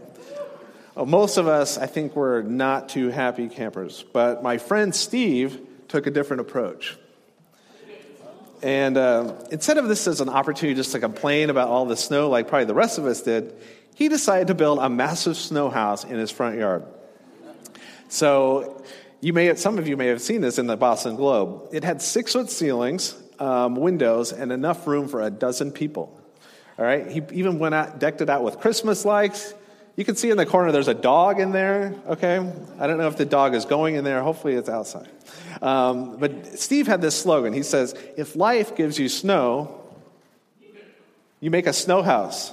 Well, 0.94 1.06
most 1.06 1.36
of 1.36 1.46
us, 1.46 1.76
I 1.76 1.86
think, 1.86 2.16
were 2.16 2.42
not 2.42 2.88
too 2.88 3.10
happy 3.10 3.48
campers. 3.48 4.04
But 4.12 4.42
my 4.42 4.56
friend 4.56 4.94
Steve 4.94 5.60
took 5.88 6.06
a 6.06 6.10
different 6.10 6.40
approach. 6.40 6.96
And 8.62 8.96
uh, 8.96 9.34
instead 9.50 9.78
of 9.78 9.88
this 9.88 10.06
as 10.06 10.20
an 10.20 10.28
opportunity 10.28 10.74
just 10.74 10.92
to 10.92 10.98
complain 10.98 11.50
about 11.50 11.68
all 11.68 11.86
the 11.86 11.96
snow 11.96 12.28
like 12.28 12.48
probably 12.48 12.64
the 12.64 12.74
rest 12.74 12.98
of 12.98 13.06
us 13.06 13.22
did, 13.22 13.54
he 13.94 14.08
decided 14.08 14.48
to 14.48 14.54
build 14.54 14.78
a 14.78 14.88
massive 14.88 15.36
snow 15.36 15.70
house 15.70 16.04
in 16.04 16.18
his 16.18 16.30
front 16.30 16.58
yard. 16.58 16.84
So 18.08 18.82
you 19.20 19.32
may 19.32 19.46
have, 19.46 19.58
some 19.58 19.78
of 19.78 19.88
you 19.88 19.96
may 19.96 20.06
have 20.06 20.20
seen 20.20 20.40
this 20.40 20.58
in 20.58 20.66
the 20.66 20.76
Boston 20.76 21.16
Globe. 21.16 21.68
It 21.72 21.84
had 21.84 22.00
six 22.00 22.32
foot 22.32 22.50
ceilings, 22.50 23.14
um, 23.38 23.76
windows, 23.76 24.32
and 24.32 24.52
enough 24.52 24.86
room 24.86 25.08
for 25.08 25.22
a 25.22 25.30
dozen 25.30 25.72
people. 25.72 26.20
All 26.78 26.84
right. 26.84 27.10
He 27.10 27.22
even 27.32 27.58
went 27.58 27.74
out, 27.74 27.98
decked 27.98 28.20
it 28.20 28.28
out 28.28 28.42
with 28.42 28.58
Christmas 28.60 29.04
lights. 29.04 29.54
You 29.96 30.04
can 30.04 30.14
see 30.14 30.30
in 30.30 30.36
the 30.36 30.46
corner 30.46 30.72
there's 30.72 30.88
a 30.88 30.94
dog 30.94 31.40
in 31.40 31.52
there. 31.52 31.94
Okay. 32.06 32.36
I 32.78 32.86
don't 32.86 32.98
know 32.98 33.08
if 33.08 33.16
the 33.16 33.24
dog 33.24 33.54
is 33.54 33.64
going 33.64 33.96
in 33.96 34.04
there. 34.04 34.22
Hopefully 34.22 34.54
it's 34.54 34.68
outside. 34.68 35.08
Um, 35.62 36.18
but 36.18 36.58
Steve 36.58 36.86
had 36.86 37.00
this 37.00 37.18
slogan. 37.18 37.54
He 37.54 37.62
says, 37.62 37.94
"If 38.16 38.36
life 38.36 38.76
gives 38.76 38.98
you 38.98 39.08
snow, 39.08 39.80
you 41.40 41.50
make 41.50 41.66
a 41.66 41.72
snow 41.72 42.02
house." 42.02 42.52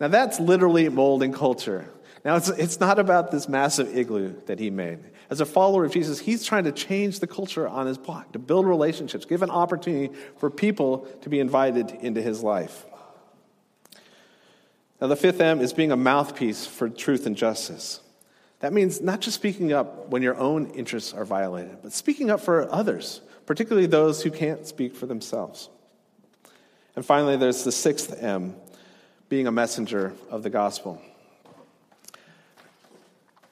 Now 0.00 0.08
that's 0.08 0.40
literally 0.40 0.88
molding 0.88 1.32
culture. 1.32 1.88
Now, 2.24 2.36
it's, 2.36 2.48
it's 2.48 2.78
not 2.78 2.98
about 2.98 3.30
this 3.30 3.48
massive 3.48 3.96
igloo 3.96 4.34
that 4.46 4.60
he 4.60 4.70
made. 4.70 5.00
As 5.28 5.40
a 5.40 5.46
follower 5.46 5.84
of 5.84 5.92
Jesus, 5.92 6.20
he's 6.20 6.44
trying 6.44 6.64
to 6.64 6.72
change 6.72 7.18
the 7.18 7.26
culture 7.26 7.66
on 7.66 7.86
his 7.86 7.98
block, 7.98 8.32
to 8.32 8.38
build 8.38 8.66
relationships, 8.66 9.24
give 9.24 9.42
an 9.42 9.50
opportunity 9.50 10.14
for 10.38 10.50
people 10.50 11.08
to 11.22 11.28
be 11.28 11.40
invited 11.40 11.90
into 11.90 12.22
his 12.22 12.42
life. 12.42 12.86
Now, 15.02 15.08
the 15.08 15.16
fifth 15.16 15.40
M 15.40 15.60
is 15.60 15.72
being 15.72 15.90
a 15.90 15.96
mouthpiece 15.96 16.64
for 16.64 16.88
truth 16.88 17.26
and 17.26 17.36
justice. 17.36 17.98
That 18.60 18.72
means 18.72 19.00
not 19.00 19.20
just 19.20 19.34
speaking 19.34 19.72
up 19.72 20.10
when 20.10 20.22
your 20.22 20.36
own 20.36 20.70
interests 20.74 21.12
are 21.12 21.24
violated, 21.24 21.78
but 21.82 21.92
speaking 21.92 22.30
up 22.30 22.40
for 22.40 22.72
others, 22.72 23.20
particularly 23.44 23.88
those 23.88 24.22
who 24.22 24.30
can't 24.30 24.64
speak 24.64 24.94
for 24.94 25.06
themselves. 25.06 25.70
And 26.94 27.04
finally, 27.04 27.36
there's 27.36 27.64
the 27.64 27.72
sixth 27.72 28.22
M, 28.22 28.54
being 29.28 29.48
a 29.48 29.50
messenger 29.50 30.12
of 30.30 30.44
the 30.44 30.50
gospel. 30.50 31.02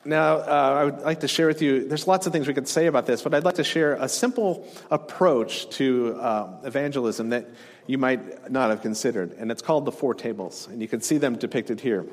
Now, 0.05 0.37
uh, 0.37 0.77
I 0.81 0.85
would 0.85 1.01
like 1.03 1.21
to 1.21 1.29
share 1.29 1.47
with 1.47 1.61
you, 1.61 1.87
there's 1.87 2.07
lots 2.07 2.27
of 2.27 2.33
things 2.33 2.49
we 2.49 2.55
could 2.55 2.69
say 2.69 2.87
about 2.87 3.05
this, 3.05 3.21
but 3.21 3.35
I'd 3.35 3.45
like 3.45 3.57
to 3.57 3.65
share 3.65 3.95
a 3.95 4.09
simple 4.09 4.67
approach 4.91 5.69
to 5.77 6.17
uh, 6.19 6.49
evangelism 6.65 7.29
that 7.31 7.47
you 7.87 7.99
might 7.99 8.51
not 8.51 8.71
have 8.71 8.81
considered. 8.81 9.33
And 9.33 9.51
it's 9.51 9.61
called 9.61 9.85
the 9.85 9.93
Four 9.93 10.15
Tables. 10.15 10.69
And 10.69 10.81
you 10.81 10.89
can 10.89 11.03
see 11.03 11.19
them 11.19 11.37
depicted 11.37 11.81
here. 11.81 12.07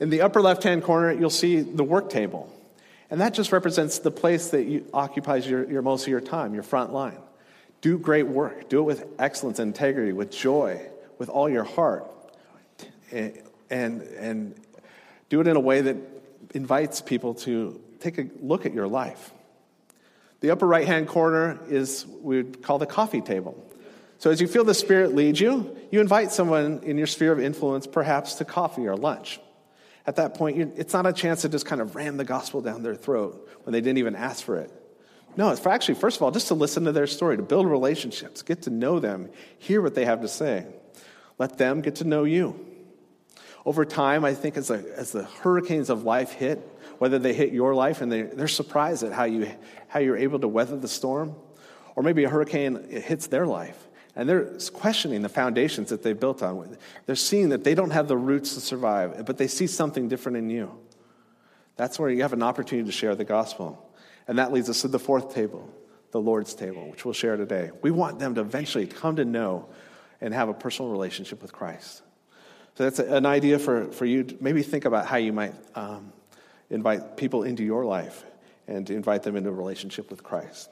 In 0.00 0.08
the 0.08 0.22
upper 0.22 0.40
left 0.40 0.62
hand 0.62 0.82
corner, 0.82 1.12
you'll 1.12 1.28
see 1.28 1.60
the 1.60 1.84
work 1.84 2.08
table. 2.08 2.50
And 3.10 3.20
that 3.20 3.34
just 3.34 3.52
represents 3.52 3.98
the 3.98 4.10
place 4.10 4.48
that 4.48 4.64
you, 4.64 4.86
occupies 4.94 5.46
your, 5.46 5.70
your 5.70 5.82
most 5.82 6.04
of 6.04 6.08
your 6.08 6.22
time, 6.22 6.54
your 6.54 6.62
front 6.62 6.94
line. 6.94 7.18
Do 7.82 7.98
great 7.98 8.26
work. 8.26 8.70
Do 8.70 8.78
it 8.78 8.84
with 8.84 9.06
excellence 9.18 9.58
integrity, 9.58 10.14
with 10.14 10.30
joy, 10.30 10.80
with 11.18 11.28
all 11.28 11.50
your 11.50 11.64
heart. 11.64 12.10
And, 13.12 13.38
and, 13.68 14.00
and 14.00 14.54
do 15.28 15.42
it 15.42 15.46
in 15.46 15.56
a 15.56 15.60
way 15.60 15.82
that 15.82 15.96
invites 16.54 17.00
people 17.00 17.34
to 17.34 17.80
take 18.00 18.18
a 18.18 18.26
look 18.40 18.66
at 18.66 18.74
your 18.74 18.88
life. 18.88 19.32
The 20.40 20.50
upper 20.50 20.66
right 20.66 20.86
hand 20.86 21.08
corner 21.08 21.60
is 21.68 22.06
we 22.06 22.42
would 22.42 22.62
call 22.62 22.78
the 22.78 22.86
coffee 22.86 23.20
table. 23.20 23.66
So 24.18 24.30
as 24.30 24.40
you 24.40 24.48
feel 24.48 24.64
the 24.64 24.74
Spirit 24.74 25.14
lead 25.14 25.38
you, 25.38 25.76
you 25.90 26.00
invite 26.00 26.32
someone 26.32 26.80
in 26.82 26.98
your 26.98 27.06
sphere 27.06 27.32
of 27.32 27.40
influence 27.40 27.86
perhaps 27.86 28.34
to 28.34 28.44
coffee 28.44 28.86
or 28.86 28.96
lunch. 28.96 29.40
At 30.06 30.16
that 30.16 30.34
point, 30.34 30.74
it's 30.76 30.92
not 30.92 31.06
a 31.06 31.12
chance 31.12 31.42
to 31.42 31.48
just 31.48 31.66
kind 31.66 31.80
of 31.80 31.94
ram 31.94 32.16
the 32.16 32.24
gospel 32.24 32.60
down 32.60 32.82
their 32.82 32.94
throat 32.94 33.48
when 33.64 33.72
they 33.72 33.80
didn't 33.80 33.98
even 33.98 34.16
ask 34.16 34.44
for 34.44 34.56
it. 34.56 34.72
No, 35.36 35.50
it's 35.50 35.60
for 35.60 35.68
actually, 35.68 35.94
first 35.94 36.16
of 36.16 36.22
all, 36.22 36.30
just 36.30 36.48
to 36.48 36.54
listen 36.54 36.84
to 36.84 36.92
their 36.92 37.06
story, 37.06 37.36
to 37.36 37.42
build 37.42 37.66
relationships, 37.66 38.42
get 38.42 38.62
to 38.62 38.70
know 38.70 38.98
them, 38.98 39.30
hear 39.58 39.80
what 39.80 39.94
they 39.94 40.04
have 40.04 40.22
to 40.22 40.28
say. 40.28 40.66
Let 41.38 41.56
them 41.56 41.80
get 41.80 41.96
to 41.96 42.04
know 42.04 42.24
you. 42.24 42.69
Over 43.66 43.84
time, 43.84 44.24
I 44.24 44.34
think 44.34 44.56
as 44.56 44.68
the, 44.68 44.92
as 44.96 45.12
the 45.12 45.24
hurricanes 45.24 45.90
of 45.90 46.04
life 46.04 46.32
hit, 46.32 46.58
whether 46.98 47.18
they 47.18 47.34
hit 47.34 47.52
your 47.52 47.74
life 47.74 48.00
and 48.00 48.10
they, 48.10 48.22
they're 48.22 48.48
surprised 48.48 49.02
at 49.02 49.12
how, 49.12 49.24
you, 49.24 49.50
how 49.88 50.00
you're 50.00 50.16
able 50.16 50.38
to 50.40 50.48
weather 50.48 50.76
the 50.76 50.88
storm, 50.88 51.34
or 51.96 52.02
maybe 52.02 52.24
a 52.24 52.28
hurricane 52.28 52.88
hits 52.90 53.26
their 53.26 53.46
life 53.46 53.86
and 54.16 54.28
they're 54.28 54.58
questioning 54.74 55.22
the 55.22 55.28
foundations 55.28 55.90
that 55.90 56.02
they 56.02 56.12
built 56.12 56.42
on. 56.42 56.76
They're 57.06 57.16
seeing 57.16 57.50
that 57.50 57.64
they 57.64 57.74
don't 57.74 57.90
have 57.90 58.08
the 58.08 58.16
roots 58.16 58.54
to 58.54 58.60
survive, 58.60 59.24
but 59.24 59.38
they 59.38 59.46
see 59.46 59.66
something 59.66 60.08
different 60.08 60.38
in 60.38 60.50
you. 60.50 60.78
That's 61.76 61.98
where 61.98 62.10
you 62.10 62.22
have 62.22 62.32
an 62.32 62.42
opportunity 62.42 62.86
to 62.86 62.92
share 62.92 63.14
the 63.14 63.24
gospel. 63.24 63.90
And 64.28 64.38
that 64.38 64.52
leads 64.52 64.68
us 64.68 64.82
to 64.82 64.88
the 64.88 64.98
fourth 64.98 65.34
table, 65.34 65.70
the 66.10 66.20
Lord's 66.20 66.54
table, 66.54 66.90
which 66.90 67.04
we'll 67.04 67.14
share 67.14 67.36
today. 67.36 67.70
We 67.82 67.90
want 67.90 68.18
them 68.18 68.34
to 68.34 68.40
eventually 68.40 68.86
come 68.86 69.16
to 69.16 69.24
know 69.24 69.68
and 70.20 70.34
have 70.34 70.48
a 70.48 70.54
personal 70.54 70.90
relationship 70.90 71.40
with 71.40 71.52
Christ. 71.52 72.02
So 72.76 72.84
that's 72.84 72.98
an 72.98 73.26
idea 73.26 73.58
for, 73.58 73.90
for 73.92 74.06
you 74.06 74.26
maybe 74.40 74.62
think 74.62 74.84
about 74.84 75.06
how 75.06 75.16
you 75.16 75.32
might 75.32 75.54
um, 75.74 76.12
invite 76.70 77.16
people 77.16 77.42
into 77.42 77.62
your 77.62 77.84
life 77.84 78.24
and 78.66 78.88
invite 78.88 79.22
them 79.22 79.36
into 79.36 79.50
a 79.50 79.52
relationship 79.52 80.10
with 80.10 80.22
Christ. 80.22 80.70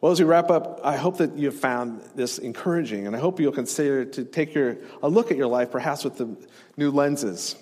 Well, 0.00 0.12
as 0.12 0.18
we 0.18 0.24
wrap 0.24 0.50
up, 0.50 0.80
I 0.82 0.96
hope 0.96 1.18
that 1.18 1.36
you've 1.36 1.56
found 1.56 2.00
this 2.14 2.38
encouraging, 2.38 3.06
and 3.06 3.14
I 3.14 3.18
hope 3.18 3.38
you'll 3.38 3.52
consider 3.52 4.06
to 4.06 4.24
take 4.24 4.54
your, 4.54 4.78
a 5.02 5.08
look 5.08 5.30
at 5.30 5.36
your 5.36 5.48
life, 5.48 5.70
perhaps 5.70 6.04
with 6.04 6.16
the 6.16 6.34
new 6.78 6.90
lenses. 6.90 7.54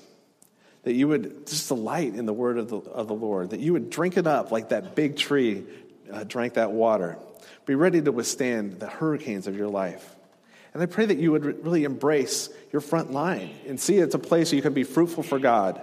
That 0.84 0.92
you 0.92 1.08
would 1.08 1.48
just 1.48 1.66
delight 1.66 2.14
in 2.14 2.26
the 2.26 2.32
word 2.32 2.56
of 2.56 2.68
the, 2.68 2.76
of 2.78 3.08
the 3.08 3.14
Lord, 3.14 3.50
that 3.50 3.60
you 3.60 3.72
would 3.72 3.90
drink 3.90 4.16
it 4.16 4.28
up 4.28 4.52
like 4.52 4.68
that 4.68 4.94
big 4.94 5.16
tree 5.16 5.64
uh, 6.12 6.24
drank 6.24 6.54
that 6.54 6.70
water. 6.70 7.18
Be 7.66 7.74
ready 7.74 8.00
to 8.00 8.12
withstand 8.12 8.78
the 8.78 8.86
hurricanes 8.86 9.46
of 9.46 9.56
your 9.56 9.68
life. 9.68 10.14
And 10.78 10.84
I 10.84 10.94
pray 10.94 11.06
that 11.06 11.18
you 11.18 11.32
would 11.32 11.64
really 11.64 11.82
embrace 11.82 12.50
your 12.70 12.80
front 12.80 13.10
line 13.10 13.50
and 13.66 13.80
see 13.80 13.98
it's 13.98 14.14
a 14.14 14.18
place 14.20 14.52
you 14.52 14.62
can 14.62 14.74
be 14.74 14.84
fruitful 14.84 15.24
for 15.24 15.40
God, 15.40 15.82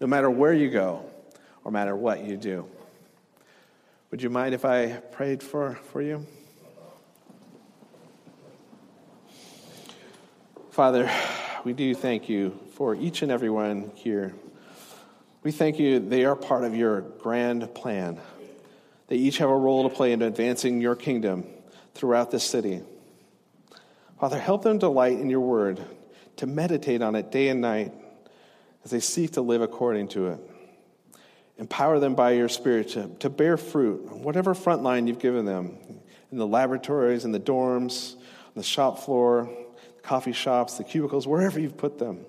no 0.00 0.08
matter 0.08 0.28
where 0.28 0.52
you 0.52 0.70
go 0.70 1.08
or 1.62 1.70
matter 1.70 1.94
what 1.94 2.24
you 2.24 2.36
do. 2.36 2.66
Would 4.10 4.24
you 4.24 4.30
mind 4.30 4.52
if 4.52 4.64
I 4.64 4.88
prayed 4.88 5.40
for, 5.40 5.78
for 5.92 6.02
you? 6.02 6.26
Father, 10.72 11.08
we 11.62 11.72
do 11.72 11.94
thank 11.94 12.28
you 12.28 12.58
for 12.72 12.96
each 12.96 13.22
and 13.22 13.30
every 13.30 13.50
one 13.50 13.92
here. 13.94 14.34
We 15.44 15.52
thank 15.52 15.78
you 15.78 16.00
they 16.00 16.24
are 16.24 16.34
part 16.34 16.64
of 16.64 16.74
your 16.74 17.02
grand 17.02 17.72
plan. 17.72 18.20
They 19.06 19.14
each 19.14 19.38
have 19.38 19.48
a 19.48 19.56
role 19.56 19.88
to 19.88 19.94
play 19.94 20.10
in 20.10 20.22
advancing 20.22 20.80
your 20.80 20.96
kingdom 20.96 21.46
throughout 21.94 22.32
this 22.32 22.42
city. 22.42 22.82
Father, 24.24 24.40
help 24.40 24.62
them 24.62 24.78
delight 24.78 25.18
in 25.18 25.28
your 25.28 25.40
word, 25.40 25.84
to 26.36 26.46
meditate 26.46 27.02
on 27.02 27.14
it 27.14 27.30
day 27.30 27.48
and 27.48 27.60
night 27.60 27.92
as 28.82 28.90
they 28.90 28.98
seek 28.98 29.32
to 29.32 29.42
live 29.42 29.60
according 29.60 30.08
to 30.08 30.28
it. 30.28 30.40
Empower 31.58 31.98
them 31.98 32.14
by 32.14 32.30
your 32.30 32.48
Spirit 32.48 32.88
to, 32.88 33.08
to 33.18 33.28
bear 33.28 33.58
fruit 33.58 34.08
on 34.10 34.22
whatever 34.22 34.54
front 34.54 34.82
line 34.82 35.06
you've 35.06 35.18
given 35.18 35.44
them 35.44 35.76
in 36.32 36.38
the 36.38 36.46
laboratories, 36.46 37.26
in 37.26 37.32
the 37.32 37.38
dorms, 37.38 38.14
on 38.14 38.52
the 38.54 38.62
shop 38.62 38.98
floor, 39.00 39.46
the 39.96 40.02
coffee 40.02 40.32
shops, 40.32 40.78
the 40.78 40.84
cubicles, 40.84 41.26
wherever 41.26 41.60
you've 41.60 41.76
put 41.76 41.98
them. 41.98 42.24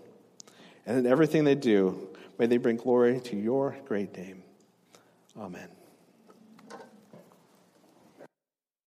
And 0.86 0.97
in 0.97 1.08
everything 1.08 1.45
they 1.45 1.55
do, 1.55 2.10
may 2.38 2.45
they 2.45 2.58
bring 2.58 2.75
glory 2.75 3.21
to 3.21 3.38
your 3.38 3.77
great 3.86 4.17
name. 4.17 4.43
Amen. 5.39 5.69